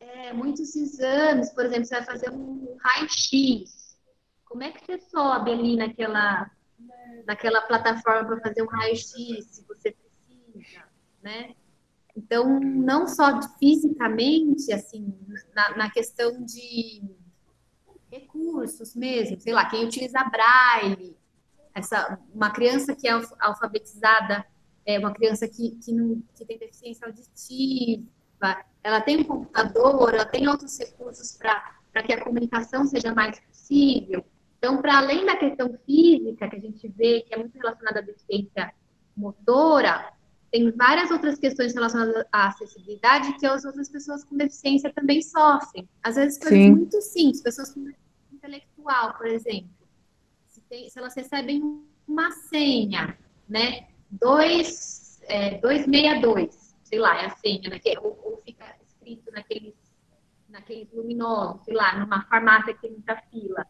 É, 0.00 0.32
muitos 0.32 0.74
exames, 0.74 1.52
por 1.52 1.66
exemplo, 1.66 1.84
você 1.84 1.96
vai 1.96 2.04
fazer 2.04 2.30
um 2.30 2.76
raio-x. 2.80 3.98
Como 4.46 4.62
é 4.62 4.72
que 4.72 4.84
você 4.84 4.98
sobe 4.98 5.50
ali 5.52 5.76
naquela, 5.76 6.50
naquela 7.26 7.60
plataforma 7.62 8.26
para 8.26 8.40
fazer 8.40 8.62
um 8.62 8.66
raio-x, 8.66 9.12
se 9.12 9.64
você 9.66 9.92
precisa, 9.92 10.84
né? 11.22 11.54
Então, 12.16 12.58
não 12.60 13.06
só 13.06 13.40
fisicamente, 13.58 14.72
assim, 14.72 15.14
na, 15.54 15.76
na, 15.76 15.90
questão 15.90 16.44
de 16.44 17.02
recursos 18.10 18.96
mesmo, 18.96 19.40
sei 19.40 19.52
lá, 19.52 19.68
quem 19.68 19.84
utiliza 19.84 20.24
braille, 20.24 21.16
essa, 21.72 22.18
uma 22.34 22.50
criança 22.50 22.94
que 22.94 23.08
é 23.08 23.12
alfabetizada, 23.38 24.44
é 24.84 24.98
uma 24.98 25.12
criança 25.12 25.46
que, 25.46 25.76
que, 25.76 25.92
não, 25.92 26.22
que 26.34 26.44
tem 26.44 26.58
deficiência 26.58 27.06
auditiva, 27.06 28.64
ela 28.82 29.00
tem 29.00 29.18
um 29.18 29.24
computador, 29.24 30.12
ela 30.12 30.24
tem 30.24 30.48
outros 30.48 30.78
recursos 30.78 31.36
para 31.36 32.02
que 32.04 32.12
a 32.12 32.24
comunicação 32.24 32.86
seja 32.86 33.14
mais 33.14 33.38
possível. 33.40 34.24
Então, 34.60 34.80
para 34.80 34.98
além 34.98 35.26
da 35.26 35.36
questão 35.36 35.76
física, 35.84 36.48
que 36.48 36.56
a 36.56 36.60
gente 36.60 36.86
vê 36.88 37.22
que 37.22 37.34
é 37.34 37.38
muito 37.38 37.56
relacionada 37.56 37.98
à 37.98 38.02
deficiência 38.02 38.72
motora, 39.16 40.12
tem 40.52 40.70
várias 40.70 41.10
outras 41.10 41.38
questões 41.38 41.74
relacionadas 41.74 42.24
à 42.30 42.48
acessibilidade 42.48 43.32
que 43.38 43.46
as 43.46 43.64
outras 43.64 43.88
pessoas 43.88 44.22
com 44.22 44.36
deficiência 44.36 44.92
também 44.92 45.20
sofrem. 45.22 45.88
Às 46.02 46.16
vezes, 46.16 46.38
coisas 46.38 46.58
Sim. 46.58 46.72
muito 46.72 47.00
simples, 47.00 47.42
pessoas 47.42 47.72
com 47.72 47.80
deficiência 47.82 48.36
intelectual, 48.36 49.16
por 49.16 49.26
exemplo 49.26 49.80
tem, 50.70 50.88
se 50.88 50.98
elas 50.98 51.14
recebem 51.14 51.84
uma 52.06 52.30
senha, 52.30 53.18
né? 53.48 53.88
2, 54.12 55.20
é, 55.24 55.58
262, 55.58 56.76
sei 56.84 56.98
lá, 56.98 57.20
é 57.20 57.26
a 57.26 57.30
senha, 57.36 57.68
né? 57.68 57.78
Que, 57.80 57.98
ou, 57.98 58.18
ou, 58.24 58.36
fica 58.38 58.64
escrito 58.86 59.30
naqueles, 59.32 59.74
naqueles 60.48 60.90
luminosos, 60.92 61.64
sei 61.64 61.74
lá, 61.74 61.98
numa 61.98 62.24
farmácia 62.26 62.72
que 62.72 62.82
tem 62.82 62.92
muita 62.92 63.16
fila. 63.30 63.66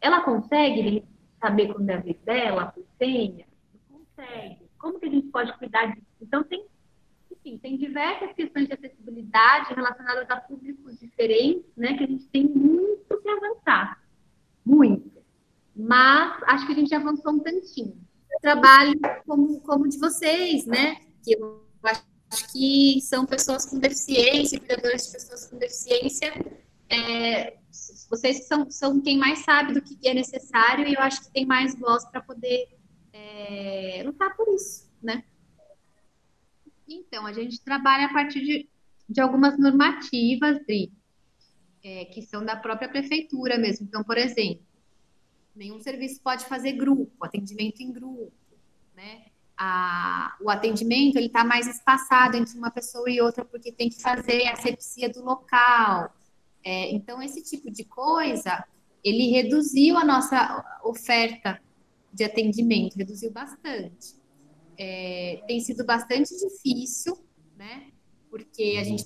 Ela 0.00 0.22
consegue 0.22 1.04
saber 1.40 1.72
quando 1.72 1.90
é 1.90 1.94
a 1.94 2.00
vez 2.00 2.18
dela, 2.20 2.66
por 2.66 2.84
senha? 2.98 3.46
Não 3.90 3.98
consegue. 3.98 4.70
Como 4.78 4.98
que 4.98 5.06
a 5.06 5.10
gente 5.10 5.28
pode 5.28 5.56
cuidar 5.58 5.86
disso? 5.86 6.06
Então, 6.20 6.42
tem, 6.44 6.66
enfim, 7.30 7.58
tem 7.58 7.76
diversas 7.76 8.32
questões 8.32 8.66
de 8.66 8.74
acessibilidade 8.74 9.74
relacionadas 9.74 10.28
a 10.30 10.36
públicos 10.36 10.98
diferentes, 10.98 11.70
né? 11.76 11.96
Que 11.96 12.04
a 12.04 12.06
gente 12.06 12.26
tem 12.28 12.44
muito 12.46 13.20
que 13.20 13.28
avançar. 13.28 14.02
Muito 14.64 15.20
mas 15.80 16.42
acho 16.46 16.66
que 16.66 16.72
a 16.72 16.76
gente 16.76 16.94
avançou 16.94 17.32
um 17.32 17.38
tantinho. 17.38 17.96
Trabalho 18.42 18.98
como, 19.26 19.60
como 19.60 19.88
de 19.88 19.98
vocês, 19.98 20.66
né? 20.66 20.96
Que 21.24 21.34
eu 21.34 21.64
acho 21.82 22.52
que 22.52 23.00
são 23.02 23.26
pessoas 23.26 23.66
com 23.66 23.78
deficiência, 23.78 24.58
cuidadores 24.58 25.06
de 25.06 25.12
pessoas 25.12 25.46
com 25.46 25.58
deficiência. 25.58 26.32
É, 26.88 27.56
vocês 28.10 28.48
são, 28.48 28.68
são 28.68 29.00
quem 29.00 29.16
mais 29.16 29.38
sabe 29.38 29.72
do 29.72 29.80
que 29.80 29.96
é 30.06 30.12
necessário 30.12 30.86
e 30.86 30.94
eu 30.94 31.00
acho 31.00 31.22
que 31.22 31.30
tem 31.30 31.46
mais 31.46 31.78
voz 31.78 32.04
para 32.04 32.20
poder 32.20 32.68
é, 33.12 34.02
lutar 34.04 34.36
por 34.36 34.52
isso, 34.52 34.90
né? 35.00 35.22
Então, 36.88 37.24
a 37.24 37.32
gente 37.32 37.60
trabalha 37.60 38.06
a 38.06 38.12
partir 38.12 38.40
de, 38.40 38.68
de 39.08 39.20
algumas 39.20 39.56
normativas, 39.56 40.58
Dri, 40.66 40.92
é, 41.84 42.04
que 42.06 42.20
são 42.20 42.44
da 42.44 42.56
própria 42.56 42.88
prefeitura 42.88 43.56
mesmo. 43.56 43.86
Então, 43.86 44.02
por 44.02 44.18
exemplo, 44.18 44.66
nenhum 45.54 45.80
serviço 45.80 46.20
pode 46.20 46.44
fazer 46.46 46.72
grupo, 46.72 47.24
atendimento 47.24 47.80
em 47.80 47.92
grupo, 47.92 48.32
né? 48.96 49.26
A, 49.56 50.36
o 50.40 50.50
atendimento 50.50 51.16
ele 51.16 51.26
está 51.26 51.44
mais 51.44 51.68
espaçado 51.68 52.36
entre 52.36 52.56
uma 52.58 52.70
pessoa 52.70 53.08
e 53.10 53.20
outra 53.20 53.44
porque 53.44 53.70
tem 53.70 53.90
que 53.90 54.00
fazer 54.00 54.46
a 54.46 54.54
asepsia 54.54 55.08
do 55.10 55.22
local. 55.22 56.12
É, 56.64 56.90
então 56.90 57.22
esse 57.22 57.42
tipo 57.42 57.70
de 57.70 57.84
coisa 57.84 58.64
ele 59.02 59.30
reduziu 59.30 59.96
a 59.96 60.04
nossa 60.04 60.80
oferta 60.84 61.60
de 62.12 62.24
atendimento, 62.24 62.96
reduziu 62.96 63.30
bastante. 63.30 64.14
É, 64.76 65.42
tem 65.46 65.60
sido 65.60 65.84
bastante 65.84 66.30
difícil, 66.36 67.18
né? 67.56 67.88
Porque 68.30 68.76
a 68.78 68.84
gente 68.84 69.04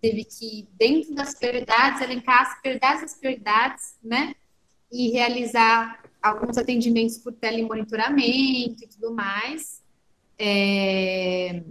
teve 0.00 0.24
que, 0.24 0.68
dentro 0.78 1.14
das 1.14 1.34
prioridades, 1.34 2.00
elencar 2.00 2.42
as 2.42 2.60
prioridades 2.60 3.02
das 3.02 3.14
prioridades, 3.18 3.96
né? 4.02 4.34
e 4.94 5.10
realizar 5.10 6.04
alguns 6.22 6.56
atendimentos 6.56 7.18
por 7.18 7.32
telemonitoramento 7.32 8.84
e 8.84 8.86
tudo 8.86 9.12
mais. 9.12 9.82
É, 10.38 11.64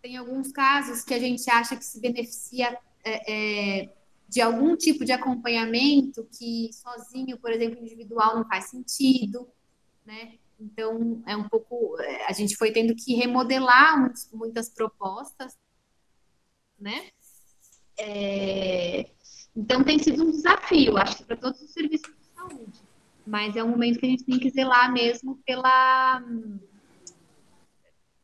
tem 0.00 0.16
alguns 0.16 0.52
casos 0.52 1.02
que 1.02 1.12
a 1.12 1.18
gente 1.18 1.50
acha 1.50 1.76
que 1.76 1.84
se 1.84 2.00
beneficia 2.00 2.78
é, 3.04 3.32
é, 3.82 3.92
de 4.28 4.40
algum 4.40 4.76
tipo 4.76 5.04
de 5.04 5.12
acompanhamento 5.12 6.26
que 6.36 6.70
sozinho, 6.72 7.38
por 7.38 7.50
exemplo, 7.50 7.80
individual, 7.80 8.36
não 8.36 8.48
faz 8.48 8.70
sentido, 8.70 9.48
né? 10.04 10.34
Então, 10.58 11.22
é 11.26 11.36
um 11.36 11.48
pouco. 11.48 12.00
É, 12.00 12.26
a 12.26 12.32
gente 12.32 12.56
foi 12.56 12.72
tendo 12.72 12.94
que 12.94 13.14
remodelar 13.14 14.00
muitas, 14.00 14.30
muitas 14.32 14.68
propostas, 14.68 15.56
né? 16.78 17.10
É, 17.98 19.10
então, 19.54 19.84
tem 19.84 19.98
sido 19.98 20.24
um 20.24 20.30
desafio, 20.30 20.96
acho 20.96 21.18
que 21.18 21.24
para 21.24 21.36
todos 21.36 21.60
os 21.60 21.70
serviços 21.72 22.16
saúde. 22.46 22.80
Mas 23.26 23.56
é 23.56 23.64
um 23.64 23.70
momento 23.70 23.98
que 23.98 24.06
a 24.06 24.08
gente 24.08 24.24
tem 24.24 24.38
que 24.38 24.50
zelar 24.50 24.92
mesmo 24.92 25.40
pela 25.44 26.22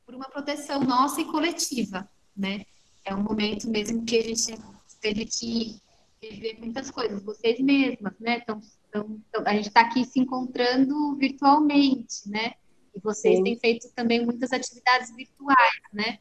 por 0.05 0.15
uma 0.15 0.29
proteção 0.29 0.81
nossa 0.81 1.21
e 1.21 1.25
coletiva, 1.25 2.09
né? 2.37 2.65
É 3.05 3.15
um 3.15 3.23
momento 3.23 3.69
mesmo 3.69 4.05
que 4.05 4.17
a 4.19 4.23
gente 4.23 4.55
teve 5.01 5.25
que 5.25 5.81
rever 6.23 6.59
muitas 6.61 6.91
coisas, 6.91 7.23
vocês 7.23 7.59
mesmas, 7.61 8.15
né? 8.21 8.41
Então, 8.43 8.61
então, 8.89 9.43
a 9.45 9.55
gente 9.55 9.69
está 9.69 9.81
aqui 9.81 10.05
se 10.05 10.21
encontrando 10.21 11.17
virtualmente, 11.17 12.29
né? 12.29 12.53
E 12.95 13.01
vocês 13.01 13.37
Sim. 13.37 13.45
têm 13.45 13.59
feito 13.59 13.89
também 13.95 14.25
muitas 14.25 14.53
atividades 14.53 15.15
virtuais, 15.15 15.81
né? 15.93 16.19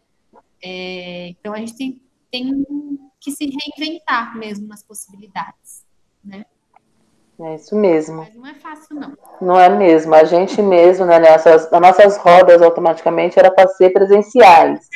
É, 0.64 1.30
então 1.30 1.54
a 1.54 1.58
gente 1.58 1.76
tem, 1.76 2.02
tem 2.32 2.66
que 3.20 3.32
se 3.32 3.46
reinventar 3.46 4.38
mesmo 4.38 4.68
nas 4.68 4.84
possibilidades, 4.84 5.86
né? 6.24 6.46
É 7.40 7.56
isso 7.56 7.76
mesmo. 7.76 8.18
Mas 8.18 8.36
não 8.36 8.48
é 8.48 8.54
fácil, 8.54 8.96
não. 8.96 9.18
Não 9.42 9.60
é 9.60 9.68
mesmo. 9.68 10.14
A 10.14 10.24
gente 10.24 10.62
mesmo, 10.62 11.06
né, 11.06 11.20
nessas, 11.20 11.74
as 11.74 11.82
nossas 11.82 12.18
rodas 12.18 12.62
automaticamente 12.62 13.40
era 13.40 13.50
para 13.52 13.68
ser 13.68 13.90
presenciais. 13.90 14.88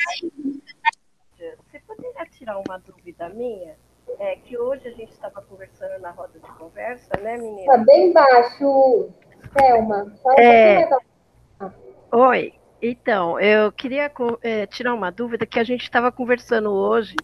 Você 1.36 1.80
poderia 1.80 2.24
tirar 2.26 2.58
uma 2.58 2.78
dúvida 2.78 3.28
minha? 3.30 3.76
É 4.18 4.36
que 4.36 4.56
hoje 4.56 4.88
a 4.88 4.92
gente 4.92 5.12
estava 5.12 5.42
conversando 5.42 6.00
na 6.00 6.10
roda 6.10 6.38
de 6.38 6.50
conversa, 6.52 7.20
né, 7.20 7.36
menina? 7.36 7.72
Tá 7.72 7.78
bem 7.78 8.12
baixo, 8.12 9.10
Thelma. 9.54 10.12
É... 10.38 10.88
Oi. 12.12 12.54
Então, 12.80 13.40
eu 13.40 13.72
queria 13.72 14.10
é, 14.42 14.66
tirar 14.66 14.94
uma 14.94 15.10
dúvida 15.10 15.46
que 15.46 15.58
a 15.58 15.64
gente 15.64 15.82
estava 15.82 16.12
conversando 16.12 16.70
hoje 16.70 17.16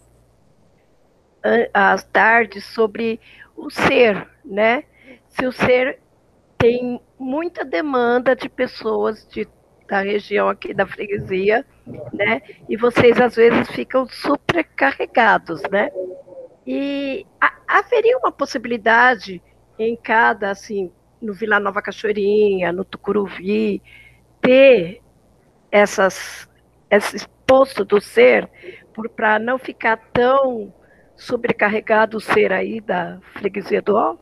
à 1.74 1.96
tarde 1.98 2.60
sobre 2.60 3.20
o 3.56 3.70
ser, 3.70 4.28
né? 4.44 4.84
Se 5.28 5.46
o 5.46 5.52
ser 5.52 5.98
tem 6.56 7.00
muita 7.18 7.64
demanda 7.64 8.34
de 8.34 8.48
pessoas 8.48 9.26
de, 9.28 9.46
da 9.88 10.00
região 10.00 10.48
aqui 10.48 10.72
da 10.72 10.86
freguesia, 10.86 11.66
né? 12.12 12.40
E 12.68 12.76
vocês 12.76 13.20
às 13.20 13.36
vezes 13.36 13.68
ficam 13.70 14.06
supercarregados, 14.06 15.60
né? 15.70 15.90
E 16.66 17.26
haveria 17.66 18.18
uma 18.18 18.30
possibilidade 18.30 19.42
em 19.78 19.96
cada, 19.96 20.50
assim, 20.50 20.92
no 21.20 21.32
Vila 21.32 21.58
Nova 21.58 21.82
Cachoeirinha, 21.82 22.72
no 22.72 22.84
Tucuruvi, 22.84 23.82
ter 24.40 25.02
essas, 25.70 26.48
esse 26.90 27.26
posto 27.46 27.84
do 27.84 28.00
ser, 28.00 28.48
para 29.16 29.38
não 29.38 29.58
ficar 29.58 29.96
tão 30.12 30.72
sobrecarregado 31.16 32.16
o 32.16 32.20
ser 32.20 32.52
aí 32.52 32.80
da 32.80 33.18
freguesia 33.34 33.80
do 33.80 33.96
Ó? 33.96 34.16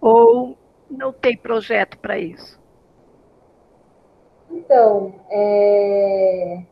Ou 0.00 0.58
não 0.90 1.12
tem 1.12 1.36
projeto 1.36 1.98
para 1.98 2.18
isso? 2.18 2.60
Então, 4.50 5.14
é... 5.30 6.62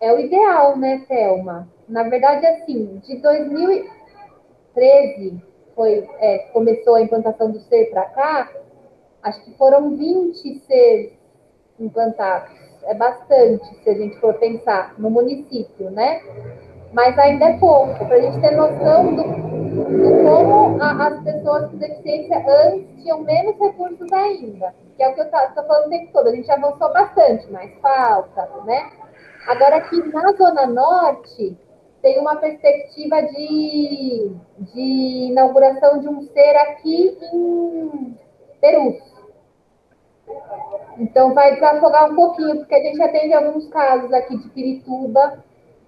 é 0.00 0.12
o 0.12 0.18
ideal, 0.18 0.76
né, 0.76 1.04
Thelma? 1.08 1.68
Na 1.88 2.04
verdade, 2.04 2.46
assim, 2.46 2.98
de 2.98 3.20
2013 4.74 5.42
foi, 5.74 6.08
é, 6.18 6.38
começou 6.52 6.94
a 6.94 7.02
implantação 7.02 7.50
do 7.50 7.60
ser 7.60 7.90
para 7.90 8.04
cá, 8.06 8.50
acho 9.22 9.44
que 9.44 9.56
foram 9.56 9.96
20 9.96 10.58
seres 10.60 11.12
implantados. 11.78 12.50
É 12.84 12.94
bastante, 12.94 13.64
se 13.82 13.90
a 13.90 13.94
gente 13.94 14.18
for 14.18 14.34
pensar, 14.34 14.94
no 14.98 15.08
município, 15.08 15.90
né? 15.90 16.20
Mas 16.92 17.18
ainda 17.18 17.46
é 17.46 17.58
pouco, 17.58 18.04
para 18.04 18.16
a 18.16 18.20
gente 18.20 18.40
ter 18.40 18.50
noção 18.50 19.14
do, 19.14 19.22
do 19.22 20.24
como 20.24 20.82
a, 20.82 21.06
as 21.06 21.22
pessoas 21.22 21.70
com 21.70 21.78
deficiência 21.78 22.44
antes 22.46 23.02
tinham 23.02 23.20
menos 23.22 23.58
recursos 23.58 24.12
ainda. 24.12 24.74
Que 24.96 25.02
é 25.02 25.08
o 25.08 25.14
que 25.14 25.20
eu 25.20 25.24
estou 25.24 25.64
falando 25.64 25.86
o 25.86 25.90
tempo 25.90 26.12
todo. 26.12 26.28
A 26.28 26.34
gente 26.34 26.50
avançou 26.50 26.92
bastante, 26.92 27.50
mas 27.50 27.72
falta, 27.80 28.48
né? 28.66 28.90
Agora, 29.46 29.76
aqui 29.76 29.96
na 30.12 30.32
Zona 30.32 30.66
Norte, 30.66 31.56
tem 32.02 32.18
uma 32.18 32.36
perspectiva 32.36 33.22
de, 33.22 34.32
de 34.58 35.28
inauguração 35.30 36.00
de 36.00 36.08
um 36.08 36.20
ser 36.22 36.56
aqui 36.56 37.16
em 37.32 38.18
Peru. 38.60 38.98
Então, 40.98 41.32
vai 41.32 41.54
desafogar 41.54 42.10
um 42.10 42.16
pouquinho, 42.16 42.56
porque 42.56 42.74
a 42.74 42.82
gente 42.82 43.00
atende 43.00 43.32
alguns 43.32 43.68
casos 43.68 44.12
aqui 44.12 44.36
de 44.36 44.48
Pirituba 44.50 45.42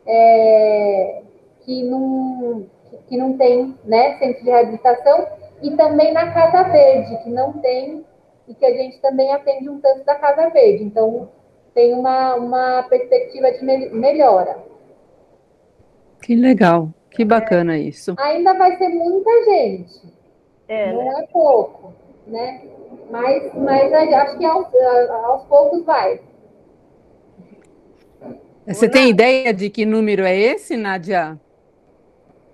é, 0.06 1.23
que, 1.62 1.83
não, 1.83 2.66
que 3.09 3.16
não 3.16 3.37
tem 3.37 3.76
né, 3.85 4.16
centro 4.18 4.44
de 4.44 4.50
reabilitação, 4.50 5.26
e 5.62 5.76
também 5.76 6.12
na 6.12 6.33
Casa 6.33 6.62
Verde, 6.71 7.23
que 7.25 7.30
não 7.30 7.54
tem, 7.54 8.04
e 8.47 8.54
que 8.54 8.64
a 8.64 8.76
gente 8.76 9.00
também 9.00 9.33
atende 9.33 9.68
um 9.68 9.80
tanto 9.80 10.04
da 10.04 10.14
Casa 10.14 10.49
Verde. 10.50 10.85
Então, 10.85 11.28
tem 11.75 11.92
uma, 11.92 12.37
uma 12.37 12.83
perspectiva 12.85 13.50
de 13.50 13.64
melhora. 13.64 14.74
Que 16.25 16.35
legal, 16.35 16.88
que 17.11 17.23
bacana 17.23 17.76
é. 17.76 17.81
isso. 17.81 18.14
Ainda 18.19 18.54
vai 18.54 18.78
ser 18.78 18.88
muita 18.88 19.31
gente. 19.45 20.00
É, 20.66 20.90
não 20.90 21.04
né? 21.04 21.23
é 21.23 21.26
pouco, 21.26 21.93
né? 22.26 22.62
Mas, 23.11 23.54
mas 23.54 23.93
acho 23.93 24.38
que 24.38 24.47
aos, 24.47 24.66
aos 25.11 25.45
poucos 25.45 25.85
vai. 25.85 26.23
Você 28.66 28.88
tem 28.88 29.11
ideia 29.11 29.52
de 29.52 29.69
que 29.69 29.85
número 29.85 30.25
é 30.25 30.35
esse, 30.35 30.78
Nádia? 30.78 31.38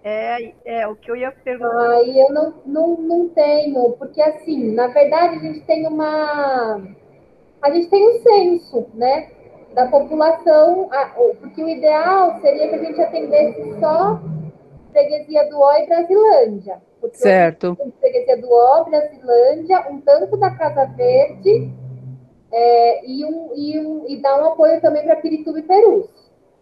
É, 0.03 0.53
é 0.65 0.89
o 0.89 0.97
que 0.97 1.09
eu 1.09 1.15
ia 1.15 1.31
perguntar. 1.31 1.91
Aí 1.91 2.19
eu 2.19 2.33
não, 2.33 2.55
não, 2.67 2.97
não 2.97 3.29
tenho, 3.29 3.93
porque 3.93 4.21
assim, 4.21 4.73
na 4.73 4.89
verdade 4.89 5.37
a 5.37 5.39
gente 5.39 5.61
tem 5.61 5.87
uma. 5.87 6.83
A 7.63 7.71
gente 7.71 7.89
tem 7.89 8.05
um 8.05 8.21
censo, 8.21 8.89
né? 8.95 9.31
Da 9.75 9.87
população, 9.87 10.89
porque 11.41 11.63
o 11.63 11.69
ideal 11.69 12.41
seria 12.41 12.69
que 12.69 12.75
a 12.75 12.85
gente 12.85 13.01
atendesse 13.01 13.81
só 13.81 14.21
freguesia 14.93 15.49
do 15.49 15.61
Ó 15.61 15.73
e 15.75 15.87
Brasilândia. 15.87 16.83
Certo. 17.13 17.79
Freguesia 18.01 18.37
do 18.41 18.49
Ó, 18.51 18.85
Brasilândia, 18.85 19.87
um 19.91 20.01
tanto 20.01 20.37
da 20.37 20.51
Casa 20.51 20.87
Verde 20.87 21.71
é, 22.53 23.07
e, 23.07 23.25
um, 23.25 23.53
e, 23.55 23.79
um, 23.79 24.05
e 24.09 24.21
dar 24.21 24.41
um 24.41 24.53
apoio 24.53 24.81
também 24.81 25.05
para 25.05 25.17
Pirituba 25.17 25.61
e 25.61 25.63
Perus. 25.63 26.11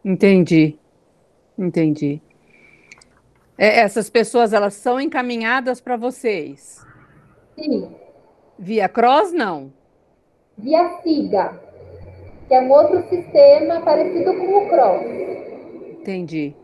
Entendi, 0.04 0.78
entendi. 1.58 2.22
É, 3.56 3.80
essas 3.80 4.08
pessoas, 4.08 4.52
elas 4.52 4.74
são 4.74 5.00
encaminhadas 5.00 5.80
para 5.80 5.96
vocês? 5.96 6.86
Sim. 7.56 7.92
Via 8.56 8.88
Cross, 8.88 9.32
não? 9.32 9.72
Via 10.56 11.00
SIGA 11.02 11.67
que 12.48 12.54
é 12.54 12.60
um 12.60 12.70
outro 12.70 13.06
sistema 13.08 13.82
parecido 13.82 14.34
com 14.34 14.56
o 14.56 14.68
Cross. 14.68 15.02
Entendi. 16.00 16.56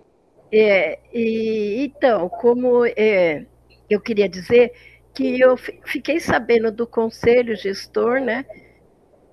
É, 0.51 0.99
e, 1.13 1.85
então, 1.85 2.29
como 2.29 2.87
é, 2.87 3.45
eu 3.91 4.01
queria 4.01 4.29
dizer 4.29 4.73
que 5.13 5.39
eu 5.39 5.57
fiquei 5.57 6.19
sabendo 6.19 6.73
do 6.73 6.87
conselho 6.87 7.55
gestor, 7.55 8.21
né, 8.21 8.47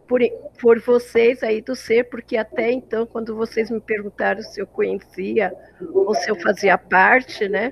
por, 0.07 0.19
por 0.59 0.79
vocês 0.81 1.41
aí 1.41 1.61
do 1.61 1.75
ser, 1.75 2.09
porque 2.09 2.35
até 2.35 2.71
então, 2.71 3.05
quando 3.05 3.35
vocês 3.35 3.71
me 3.71 3.79
perguntaram 3.79 4.41
se 4.41 4.59
eu 4.59 4.67
conhecia 4.67 5.53
ou 5.93 6.13
se 6.13 6.29
eu 6.29 6.35
fazia 6.35 6.77
parte, 6.77 7.47
né, 7.47 7.71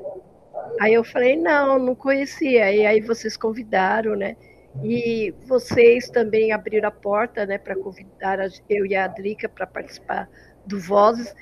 aí 0.80 0.94
eu 0.94 1.04
falei, 1.04 1.36
não, 1.36 1.78
não 1.78 1.94
conhecia, 1.94 2.72
e 2.72 2.86
aí 2.86 3.02
vocês 3.02 3.36
convidaram, 3.36 4.16
né, 4.16 4.38
e 4.84 5.34
vocês 5.46 6.10
também 6.10 6.52
abriram 6.52 6.88
a 6.88 6.92
porta 6.92 7.46
né, 7.46 7.58
para 7.58 7.76
convidar 7.76 8.40
eu 8.70 8.86
e 8.86 8.96
a 8.96 9.06
Adrica 9.06 9.50
para 9.50 9.68
participar 9.68 10.30
do 10.66 10.80
Vozes, 10.80 11.34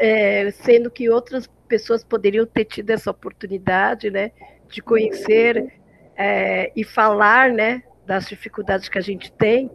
é, 0.00 0.50
sendo 0.50 0.90
que 0.90 1.08
outras 1.08 1.48
pessoas 1.68 2.02
poderiam 2.04 2.46
ter 2.46 2.64
tido 2.64 2.90
essa 2.90 3.10
oportunidade 3.10 4.10
né, 4.10 4.32
de 4.68 4.82
conhecer 4.82 5.72
é, 6.16 6.72
e 6.74 6.84
falar 6.84 7.50
né, 7.50 7.82
das 8.06 8.26
dificuldades 8.26 8.88
que 8.88 8.98
a 8.98 9.02
gente 9.02 9.32
tem. 9.32 9.70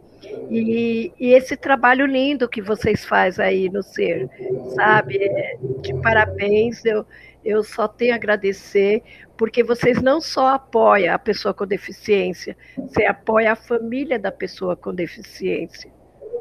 E, 0.48 1.12
e, 1.18 1.32
esse 1.34 1.56
trabalho 1.56 2.06
lindo 2.06 2.48
que 2.48 2.62
vocês 2.62 3.04
fazem 3.04 3.44
aí 3.44 3.68
no 3.68 3.82
Ser, 3.82 4.30
sabe? 4.76 5.18
É, 5.20 5.56
de 5.80 5.94
parabéns, 6.00 6.84
eu, 6.84 7.04
eu 7.44 7.62
só 7.62 7.88
tenho 7.88 8.12
a 8.12 8.16
agradecer, 8.16 9.02
porque 9.36 9.62
vocês 9.62 10.00
não 10.00 10.20
só 10.20 10.54
apoiam 10.54 11.14
a 11.14 11.18
pessoa 11.18 11.52
com 11.52 11.66
deficiência, 11.66 12.56
você 12.76 13.04
apoia 13.04 13.52
a 13.52 13.56
família 13.56 14.18
da 14.18 14.30
pessoa 14.30 14.76
com 14.76 14.94
deficiência 14.94 15.90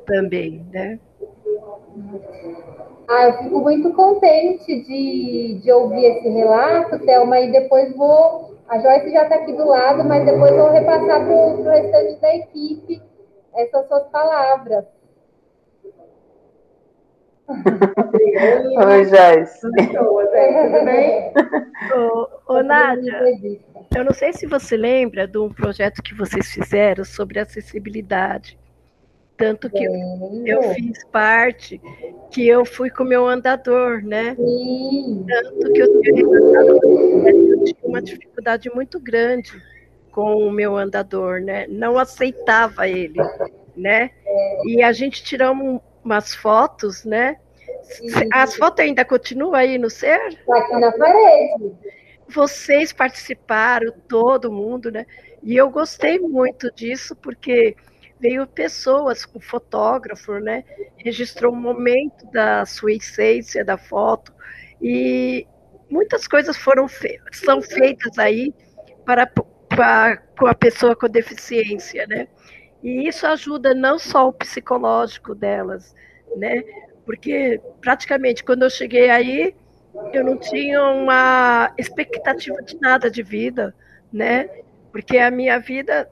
também, 0.06 0.66
né? 0.72 1.00
Ah, 3.10 3.26
eu 3.26 3.44
fico 3.44 3.60
muito 3.60 3.94
contente 3.94 4.84
de, 4.84 5.60
de 5.62 5.72
ouvir 5.72 6.06
esse 6.06 6.30
relato, 6.30 7.00
Thelma, 7.00 7.40
e 7.40 7.52
depois 7.52 7.96
vou. 7.96 8.56
A 8.70 8.80
Joyce 8.80 9.12
já 9.12 9.24
está 9.24 9.36
aqui 9.36 9.52
do 9.52 9.68
lado, 9.68 10.04
mas 10.06 10.26
depois 10.26 10.56
vou 10.56 10.72
repassar 10.72 11.26
para 11.26 11.36
o 11.36 11.64
restante 11.64 12.22
da 12.22 12.36
equipe 12.36 13.02
essas 13.54 13.86
suas 13.88 14.08
palavras. 14.08 14.86
Oi, 17.52 19.06
Joyce. 19.06 19.62
Tudo 19.62 20.86
bem? 20.86 21.34
Ô, 21.96 22.54
ô 22.54 22.64
Nádia, 22.64 23.20
eu 23.96 24.06
não 24.06 24.14
sei 24.14 24.34
se 24.34 24.48
você 24.48 24.78
lembra 24.78 25.28
de 25.28 25.38
um 25.38 25.50
projeto 25.50 26.02
que 26.02 26.14
vocês 26.16 26.52
fizeram 26.52 27.04
sobre 27.04 27.40
acessibilidade. 27.40 28.58
Tanto 29.36 29.70
que 29.72 29.84
eu, 29.84 29.92
eu, 30.46 30.62
fiz 30.76 31.04
parte, 31.06 31.82
que 32.30 32.48
eu 32.48 32.64
fui 32.64 32.92
com 32.92 33.04
o 33.04 33.08
meu 33.08 33.28
andador, 33.28 34.04
né? 34.04 34.36
Sim. 34.36 35.26
Tanto 35.28 35.74
que 35.74 35.82
eu 35.82 36.02
tinha, 36.02 36.22
eu 36.22 37.64
tinha 37.64 37.76
uma 37.84 38.02
dificuldade 38.02 38.70
muito 38.70 39.00
grande 39.00 39.52
com 40.12 40.36
o 40.36 40.52
meu 40.52 40.78
andador, 40.78 41.42
né? 41.42 41.66
Não 41.68 41.98
aceitava 41.98 42.88
ele, 42.88 43.20
né? 43.76 44.12
E 44.66 44.84
a 44.84 44.92
gente 44.92 45.24
tiramos 45.24 45.82
umas 46.04 46.34
fotos, 46.34 47.06
né? 47.06 47.38
As 48.34 48.56
fotos 48.56 48.84
ainda 48.84 49.04
continuam 49.04 49.54
aí 49.54 49.78
no 49.78 49.90
ser? 49.90 50.20
Tá 50.46 50.58
aqui 50.58 50.78
na 50.78 50.92
parede. 50.92 51.76
Vocês 52.28 52.94
participaram, 52.94 53.92
todo 54.08 54.52
mundo, 54.52 54.92
né? 54.92 55.06
E 55.44 55.56
eu 55.56 55.70
gostei 55.70 56.20
muito 56.20 56.72
disso, 56.74 57.16
porque 57.16 57.76
veio 58.20 58.46
pessoas 58.46 59.26
com 59.26 59.40
fotógrafo, 59.40 60.34
né? 60.40 60.64
Registrou 60.98 61.52
um 61.52 61.60
momento 61.60 62.26
da 62.32 62.66
sua 62.66 62.94
essência 62.94 63.66
da 63.66 63.78
foto 63.78 64.32
e 64.80 65.48
muitas 65.90 66.28
coisas 66.28 66.56
foram 66.56 66.88
fe 66.88 67.20
são 67.34 67.62
feitas 67.62 68.18
aí 68.18 68.54
para, 69.04 69.28
para 69.28 70.18
com 70.38 70.48
a 70.48 70.54
pessoa 70.54 70.96
com 70.96 71.10
deficiência, 71.10 72.06
né? 72.08 72.28
E 72.84 73.08
isso 73.08 73.28
ajuda 73.28 73.74
não 73.74 74.00
só 74.00 74.28
o 74.28 74.34
psicológico 74.34 75.36
delas, 75.36 75.96
né? 76.36 76.64
Porque 77.06 77.62
praticamente 77.80 78.44
quando 78.44 78.64
eu 78.64 78.70
cheguei 78.70 79.10
aí, 79.10 79.56
eu 80.14 80.24
não 80.24 80.38
tinha 80.38 80.82
uma 80.84 81.74
expectativa 81.78 82.62
de 82.64 82.80
nada 82.80 83.10
de 83.10 83.22
vida, 83.22 83.76
né? 84.12 84.50
Porque 84.92 85.18
a 85.18 85.30
minha 85.30 85.60
vida, 85.60 86.10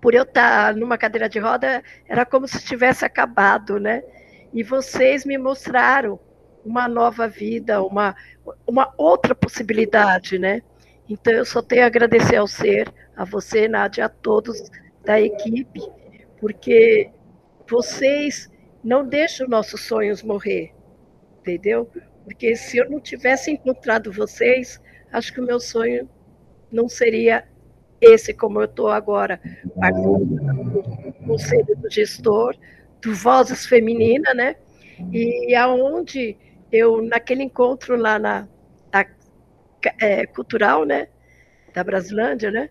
por 0.00 0.14
eu 0.14 0.24
estar 0.24 0.74
numa 0.74 0.98
cadeira 0.98 1.28
de 1.28 1.38
roda, 1.38 1.82
era 2.08 2.24
como 2.26 2.48
se 2.48 2.64
tivesse 2.64 3.04
acabado, 3.04 3.78
né? 3.78 4.02
E 4.52 4.62
vocês 4.62 5.24
me 5.24 5.38
mostraram 5.38 6.18
uma 6.64 6.88
nova 6.88 7.28
vida, 7.28 7.82
uma, 7.82 8.16
uma 8.66 8.92
outra 8.96 9.34
possibilidade, 9.34 10.38
né? 10.38 10.62
Então 11.08 11.32
eu 11.32 11.44
só 11.44 11.62
tenho 11.62 11.84
a 11.84 11.86
agradecer 11.86 12.36
ao 12.36 12.48
ser, 12.48 12.92
a 13.16 13.24
você, 13.24 13.68
Nádia, 13.68 14.06
a 14.06 14.08
todos 14.08 14.68
da 15.06 15.20
equipe, 15.20 15.80
porque 16.40 17.10
vocês 17.70 18.50
não 18.82 19.06
deixam 19.06 19.48
nossos 19.48 19.80
sonhos 19.82 20.22
morrer, 20.22 20.74
entendeu? 21.40 21.88
Porque 22.24 22.56
se 22.56 22.76
eu 22.76 22.90
não 22.90 23.00
tivesse 23.00 23.52
encontrado 23.52 24.12
vocês, 24.12 24.82
acho 25.12 25.32
que 25.32 25.40
o 25.40 25.46
meu 25.46 25.60
sonho 25.60 26.10
não 26.72 26.88
seria 26.88 27.46
esse 28.00 28.34
como 28.34 28.60
eu 28.60 28.64
estou 28.64 28.88
agora, 28.88 29.40
do 29.94 31.12
conselho 31.24 31.76
do 31.76 31.88
gestor, 31.88 32.56
do 33.00 33.14
Vozes 33.14 33.64
Feminina, 33.64 34.34
né? 34.34 34.56
E 35.12 35.54
aonde 35.54 36.36
eu, 36.72 37.00
naquele 37.00 37.44
encontro 37.44 37.96
lá 37.96 38.18
na, 38.18 38.48
na 38.92 39.06
é, 40.00 40.26
cultural, 40.26 40.84
né? 40.84 41.08
Da 41.72 41.84
Brasilândia, 41.84 42.50
né? 42.50 42.70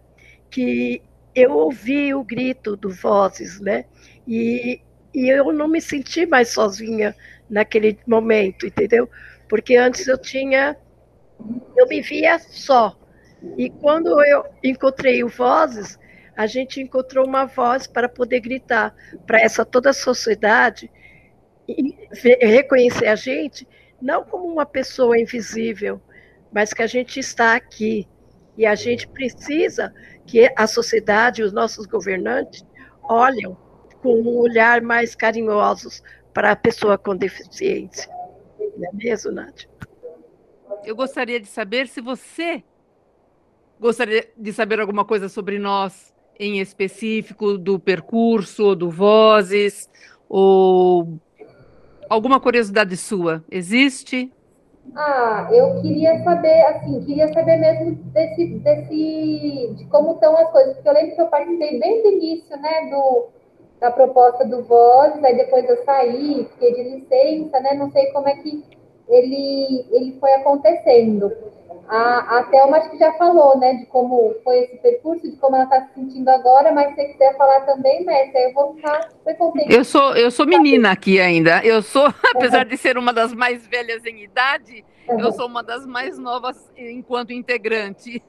Que 0.50 1.02
eu 1.36 1.52
ouvi 1.52 2.14
o 2.14 2.24
grito 2.24 2.76
do 2.78 2.90
Vozes, 2.90 3.60
né? 3.60 3.86
E, 4.28 4.82
e 5.14 5.30
eu 5.30 5.52
não 5.52 5.68
me 5.68 5.82
senti 5.82 6.26
mais 6.26 6.50
sozinha 6.50 7.16
naquele 7.50 8.00
momento, 8.08 8.66
entendeu? 8.66 9.10
Porque 9.50 9.76
antes 9.76 10.08
eu 10.08 10.18
tinha, 10.18 10.78
eu 11.76 11.88
me 11.88 12.02
via 12.02 12.40
só. 12.40 12.98
E 13.58 13.70
quando 13.70 14.24
eu 14.24 14.46
encontrei 14.64 15.24
o 15.24 15.28
Vozes, 15.28 16.00
a 16.36 16.48
gente 16.48 16.82
encontrou 16.82 17.26
uma 17.26 17.46
voz 17.46 17.86
para 17.86 18.10
poder 18.10 18.40
gritar 18.40 18.96
para 19.28 19.40
essa 19.40 19.66
toda 19.66 19.92
a 19.92 19.94
sociedade 19.94 20.90
e 21.68 21.96
reconhecer 22.42 23.08
a 23.08 23.16
gente 23.16 23.68
não 24.02 24.24
como 24.24 24.46
uma 24.46 24.66
pessoa 24.66 25.20
invisível, 25.20 26.02
mas 26.52 26.74
que 26.74 26.82
a 26.82 26.88
gente 26.88 27.20
está 27.20 27.56
aqui 27.56 28.08
e 28.58 28.66
a 28.66 28.76
gente 28.76 29.08
precisa 29.08 29.94
que 30.26 30.52
a 30.56 30.68
sociedade, 30.68 31.44
os 31.44 31.54
nossos 31.54 31.86
governantes 31.86 32.66
olhem 33.04 33.56
com 34.02 34.22
um 34.22 34.38
olhar 34.38 34.82
mais 34.82 35.16
carinhosos 35.16 36.02
para 36.34 36.52
a 36.52 36.56
pessoa 36.56 36.98
com 36.98 37.16
deficiência. 37.16 38.10
Não 38.78 38.90
é 38.90 38.94
mesmo, 38.94 39.32
Nádia? 39.32 39.70
Eu 40.84 40.96
gostaria 40.96 41.40
de 41.40 41.48
saber 41.48 41.88
se 41.88 42.02
você 42.02 42.64
gostaria 43.80 44.30
de 44.38 44.54
saber 44.54 44.80
alguma 44.80 45.04
coisa 45.04 45.28
sobre 45.28 45.60
nós, 45.60 46.14
em 46.40 46.60
específico, 46.60 47.58
do 47.58 47.80
percurso, 47.80 48.76
do 48.76 48.90
Vozes, 48.90 49.90
ou 50.30 51.20
alguma 52.10 52.40
curiosidade 52.40 52.96
sua. 52.98 53.44
Existe? 53.50 54.32
Ah, 54.94 55.48
eu 55.52 55.82
queria 55.82 56.24
saber, 56.24 56.62
assim, 56.68 57.04
queria 57.04 57.28
saber 57.34 57.58
mesmo 57.58 57.96
desse, 58.12 58.60
desse, 58.60 59.74
de 59.76 59.86
como 59.90 60.14
estão 60.14 60.38
as 60.38 60.50
coisas, 60.52 60.74
porque 60.76 60.88
eu 60.88 60.94
lembro 60.94 61.16
que 61.16 61.22
eu 61.22 61.28
participei 61.28 61.80
bem 61.80 62.02
do 62.02 62.08
início, 62.10 62.58
né, 62.58 62.90
do, 62.90 63.28
da 63.80 63.92
proposta 63.92 64.46
do 64.46 64.64
Vozes, 64.64 65.24
aí 65.24 65.36
depois 65.36 65.68
eu 65.68 65.84
saí, 65.84 66.48
fiquei 66.52 66.74
de 66.74 66.84
licença, 66.96 67.60
né? 67.60 67.74
Não 67.74 67.92
sei 67.92 68.12
como 68.12 68.28
é 68.30 68.36
que 68.36 68.64
ele, 69.08 69.86
ele 69.92 70.18
foi 70.20 70.34
acontecendo. 70.34 71.32
A, 71.88 72.40
a 72.40 72.44
Thelma 72.46 72.78
acho 72.78 72.90
que 72.90 72.98
já 72.98 73.14
falou, 73.14 73.58
né, 73.60 73.76
de 73.76 73.86
como 73.86 74.36
foi 74.44 74.64
esse 74.64 74.78
percurso, 74.78 75.30
de 75.30 75.38
como 75.38 75.56
ela 75.56 75.66
está 75.66 75.82
se 75.86 75.94
sentindo 75.94 76.30
agora, 76.30 76.72
mas 76.72 76.90
se 76.90 76.96
você 76.96 77.06
quiser 77.10 77.38
falar 77.38 77.62
também, 77.62 78.04
Mestre, 78.04 78.42
eu 78.42 78.54
vou 78.54 78.76
ficar 78.76 79.10
super 79.12 79.38
contente. 79.38 79.74
Eu 79.74 79.86
sou, 79.86 80.16
eu 80.16 80.32
sou 80.32 80.48
menina 80.48 80.92
aqui 80.92 81.20
ainda. 81.20 81.64
Eu 81.64 81.84
sou, 81.84 82.08
apesar 82.36 82.66
de 82.66 82.76
ser 82.76 82.98
uma 82.98 83.14
das 83.14 83.34
mais 83.34 83.68
velhas 83.68 84.04
em 84.04 84.24
idade, 84.24 84.84
uhum. 85.08 85.20
eu 85.20 85.32
sou 85.32 85.46
uma 85.46 85.62
das 85.62 85.86
mais 85.86 86.18
novas 86.18 86.72
enquanto 86.76 87.32
integrante. 87.32 88.24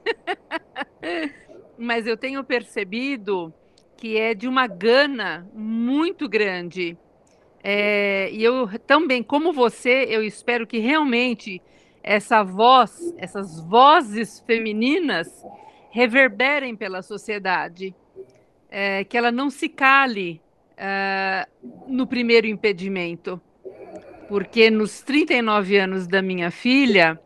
mas 1.77 2.05
eu 2.05 2.15
tenho 2.15 2.43
percebido 2.43 3.51
que 3.95 4.17
é 4.17 4.35
de 4.35 4.47
uma 4.47 4.67
gana 4.67 5.49
muito 5.53 6.29
grande. 6.29 6.95
É, 7.69 8.29
e 8.31 8.41
eu 8.41 8.79
também, 8.87 9.21
como 9.21 9.51
você, 9.51 10.05
eu 10.07 10.23
espero 10.23 10.65
que 10.65 10.77
realmente 10.77 11.61
essa 12.01 12.41
voz, 12.41 13.13
essas 13.17 13.59
vozes 13.59 14.39
femininas 14.47 15.43
reverberem 15.91 16.77
pela 16.77 17.01
sociedade, 17.01 17.93
é, 18.71 19.03
que 19.03 19.17
ela 19.17 19.33
não 19.33 19.49
se 19.49 19.67
cale 19.67 20.41
é, 20.77 21.45
no 21.85 22.07
primeiro 22.07 22.47
impedimento. 22.47 23.41
Porque 24.29 24.69
nos 24.71 25.01
39 25.01 25.77
anos 25.77 26.07
da 26.07 26.21
minha 26.21 26.49
filha, 26.49 27.19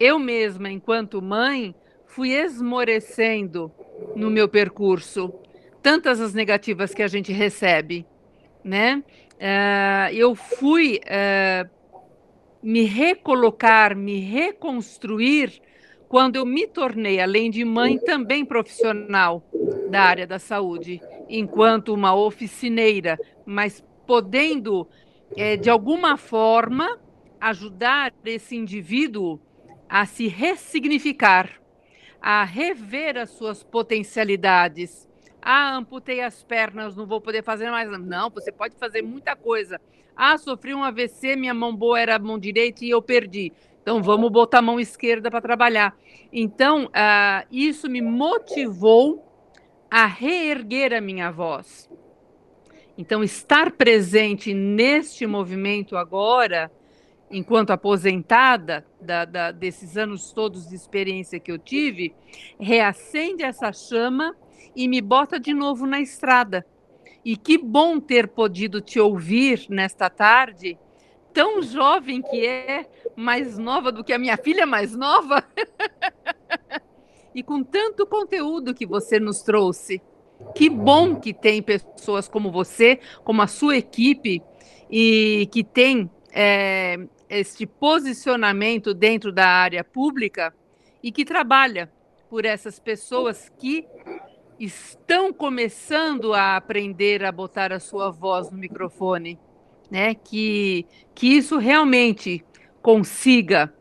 eu 0.00 0.18
mesma, 0.18 0.68
enquanto 0.72 1.22
mãe, 1.22 1.72
fui 2.04 2.30
esmorecendo 2.32 3.70
no 4.16 4.28
meu 4.28 4.48
percurso 4.48 5.32
tantas 5.80 6.20
as 6.20 6.34
negativas 6.34 6.92
que 6.92 7.02
a 7.02 7.06
gente 7.06 7.32
recebe, 7.32 8.04
né? 8.64 9.04
Uh, 9.44 10.08
eu 10.14 10.34
fui 10.34 10.98
uh, 11.04 11.68
me 12.62 12.84
recolocar, 12.84 13.94
me 13.94 14.18
reconstruir 14.20 15.60
quando 16.08 16.36
eu 16.36 16.46
me 16.46 16.66
tornei, 16.66 17.20
além 17.20 17.50
de 17.50 17.62
mãe, 17.62 17.98
também 17.98 18.42
profissional 18.42 19.44
da 19.90 20.00
área 20.00 20.26
da 20.26 20.38
saúde, 20.38 20.98
enquanto 21.28 21.92
uma 21.92 22.14
oficineira, 22.14 23.18
mas 23.44 23.84
podendo, 24.06 24.88
é, 25.36 25.58
de 25.58 25.68
alguma 25.68 26.16
forma, 26.16 26.98
ajudar 27.38 28.14
esse 28.24 28.56
indivíduo 28.56 29.38
a 29.86 30.06
se 30.06 30.26
ressignificar, 30.26 31.50
a 32.18 32.44
rever 32.44 33.18
as 33.18 33.28
suas 33.28 33.62
potencialidades, 33.62 35.06
ah, 35.46 35.76
amputei 35.76 36.22
as 36.22 36.42
pernas, 36.42 36.96
não 36.96 37.06
vou 37.06 37.20
poder 37.20 37.44
fazer 37.44 37.70
mais. 37.70 37.86
Não, 38.00 38.30
você 38.30 38.50
pode 38.50 38.74
fazer 38.76 39.02
muita 39.02 39.36
coisa. 39.36 39.78
Ah, 40.16 40.38
sofri 40.38 40.74
um 40.74 40.82
AVC, 40.82 41.36
minha 41.36 41.52
mão 41.52 41.76
boa 41.76 42.00
era 42.00 42.16
a 42.16 42.18
mão 42.18 42.38
direita 42.38 42.82
e 42.82 42.88
eu 42.88 43.02
perdi. 43.02 43.52
Então 43.82 44.02
vamos 44.02 44.30
botar 44.32 44.60
a 44.60 44.62
mão 44.62 44.80
esquerda 44.80 45.30
para 45.30 45.42
trabalhar. 45.42 45.94
Então, 46.32 46.86
uh, 46.86 47.46
isso 47.52 47.90
me 47.90 48.00
motivou 48.00 49.22
a 49.90 50.06
reerguer 50.06 50.94
a 50.94 51.00
minha 51.00 51.30
voz. 51.30 51.90
Então, 52.96 53.22
estar 53.22 53.72
presente 53.72 54.54
neste 54.54 55.26
movimento 55.26 55.94
agora, 55.94 56.72
enquanto 57.30 57.70
aposentada 57.70 58.86
da, 58.98 59.26
da, 59.26 59.50
desses 59.50 59.98
anos 59.98 60.32
todos 60.32 60.68
de 60.68 60.74
experiência 60.74 61.38
que 61.38 61.52
eu 61.52 61.58
tive, 61.58 62.14
reacende 62.58 63.42
essa 63.42 63.70
chama 63.72 64.34
e 64.74 64.88
me 64.88 65.00
bota 65.00 65.38
de 65.38 65.52
novo 65.52 65.86
na 65.86 66.00
estrada. 66.00 66.66
E 67.24 67.36
que 67.36 67.56
bom 67.56 67.98
ter 67.98 68.28
podido 68.28 68.80
te 68.80 69.00
ouvir 69.00 69.66
nesta 69.68 70.10
tarde, 70.10 70.78
tão 71.32 71.62
jovem 71.62 72.22
que 72.22 72.46
é, 72.46 72.86
mais 73.16 73.58
nova 73.58 73.90
do 73.90 74.04
que 74.04 74.12
a 74.12 74.18
minha 74.18 74.36
filha 74.36 74.66
mais 74.66 74.94
nova, 74.94 75.42
e 77.34 77.42
com 77.42 77.62
tanto 77.62 78.06
conteúdo 78.06 78.74
que 78.74 78.86
você 78.86 79.18
nos 79.18 79.42
trouxe. 79.42 80.00
Que 80.54 80.68
bom 80.68 81.16
que 81.16 81.32
tem 81.32 81.62
pessoas 81.62 82.28
como 82.28 82.50
você, 82.50 83.00
como 83.24 83.40
a 83.40 83.46
sua 83.46 83.76
equipe, 83.76 84.42
e 84.90 85.48
que 85.50 85.64
tem 85.64 86.10
é, 86.32 86.98
este 87.28 87.66
posicionamento 87.66 88.92
dentro 88.92 89.32
da 89.32 89.46
área 89.46 89.82
pública 89.82 90.54
e 91.02 91.10
que 91.10 91.24
trabalha 91.24 91.90
por 92.28 92.44
essas 92.44 92.78
pessoas 92.78 93.50
que 93.58 93.86
estão 94.58 95.32
começando 95.32 96.32
a 96.32 96.56
aprender 96.56 97.24
a 97.24 97.32
botar 97.32 97.72
a 97.72 97.80
sua 97.80 98.10
voz 98.10 98.50
no 98.50 98.58
microfone, 98.58 99.38
né? 99.90 100.14
Que, 100.14 100.86
que 101.14 101.36
isso 101.36 101.58
realmente 101.58 102.44
consiga 102.82 103.72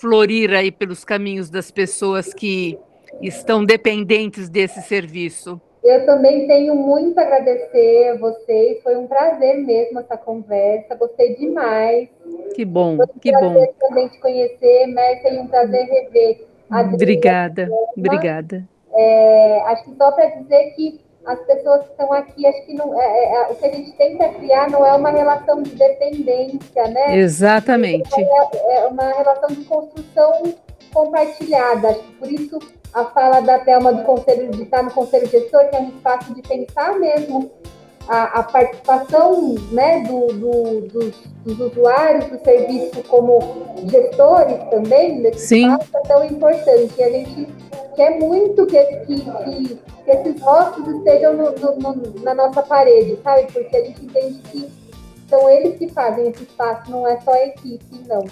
florir 0.00 0.52
aí 0.52 0.70
pelos 0.70 1.04
caminhos 1.04 1.50
das 1.50 1.70
pessoas 1.70 2.32
que 2.32 2.78
estão 3.20 3.64
dependentes 3.64 4.48
desse 4.48 4.82
serviço. 4.82 5.60
Eu 5.82 6.04
também 6.04 6.46
tenho 6.46 6.74
muito 6.74 7.18
a 7.18 7.22
agradecer 7.22 8.10
a 8.10 8.18
vocês. 8.18 8.82
Foi 8.82 8.96
um 8.96 9.06
prazer 9.06 9.58
mesmo 9.58 10.00
essa 10.00 10.16
conversa. 10.16 10.94
Gostei 10.94 11.36
demais. 11.36 12.08
Que 12.54 12.64
bom, 12.64 12.96
Foi 12.96 13.06
um 13.06 13.18
que 13.18 13.32
prazer 13.32 13.66
bom. 13.66 13.88
também 13.88 14.08
te 14.08 14.20
conhecer, 14.20 14.86
mas 14.88 15.22
foi 15.22 15.38
um 15.38 15.46
prazer 15.46 15.86
rever. 15.86 16.46
Obrigada, 16.70 17.68
obrigada. 17.96 18.68
É, 19.00 19.62
acho 19.66 19.84
que 19.84 19.96
só 19.96 20.12
para 20.12 20.26
dizer 20.26 20.74
que 20.74 21.00
as 21.24 21.38
pessoas 21.46 21.84
que 21.84 21.90
estão 21.90 22.12
aqui, 22.12 22.46
acho 22.46 22.66
que 22.66 22.74
não, 22.74 23.00
é, 23.00 23.04
é, 23.04 23.34
é, 23.34 23.48
o 23.50 23.54
que 23.54 23.66
a 23.66 23.72
gente 23.72 23.92
tenta 23.92 24.28
criar 24.30 24.68
não 24.70 24.84
é 24.84 24.92
uma 24.92 25.10
relação 25.10 25.62
de 25.62 25.70
dependência, 25.70 26.88
né? 26.88 27.16
Exatamente. 27.16 28.10
É, 28.20 28.76
é 28.76 28.86
uma 28.86 29.10
relação 29.12 29.48
de 29.48 29.64
construção 29.64 30.54
compartilhada. 30.92 31.90
Acho 31.90 32.00
que 32.00 32.12
por 32.12 32.30
isso 32.30 32.58
a 32.92 33.04
fala 33.06 33.40
da 33.40 33.58
Thelma 33.60 33.92
do 33.92 34.02
conselho 34.02 34.50
de 34.50 34.64
estar 34.64 34.82
no 34.82 34.90
conselho 34.90 35.26
gestor, 35.28 35.68
que 35.68 35.76
é 35.76 35.80
um 35.80 35.88
espaço 35.88 36.34
de 36.34 36.42
pensar 36.42 36.98
mesmo 36.98 37.50
a, 38.10 38.40
a 38.40 38.42
participação 38.42 39.54
né, 39.70 40.00
do, 40.00 40.26
do, 40.34 40.80
dos, 40.88 41.14
dos, 41.44 41.60
usuários 41.60 42.24
do 42.24 42.42
serviço 42.44 43.04
como 43.06 43.38
gestores 43.88 44.58
também 44.68 45.22
desse 45.22 45.62
espaço 45.62 45.88
é 45.94 46.00
tão 46.08 46.24
importante. 46.24 46.92
E 46.98 47.02
a 47.04 47.10
gente 47.10 47.46
quer 47.94 48.18
muito 48.18 48.66
que, 48.66 48.84
que, 48.84 49.20
que, 49.20 49.78
que 50.04 50.10
esses 50.10 50.42
rostos 50.42 50.88
estejam 50.88 51.34
no, 51.34 51.52
no, 51.52 51.76
no, 51.76 52.20
na 52.24 52.34
nossa 52.34 52.62
parede, 52.62 53.16
sabe? 53.22 53.46
Porque 53.52 53.76
a 53.76 53.84
gente 53.84 54.04
entende 54.04 54.42
que 54.50 54.68
são 55.28 55.48
eles 55.48 55.78
que 55.78 55.88
fazem 55.88 56.30
esse 56.30 56.42
espaço, 56.42 56.90
não 56.90 57.06
é 57.06 57.20
só 57.20 57.30
a 57.32 57.46
equipe, 57.46 57.84
não. 58.08 58.24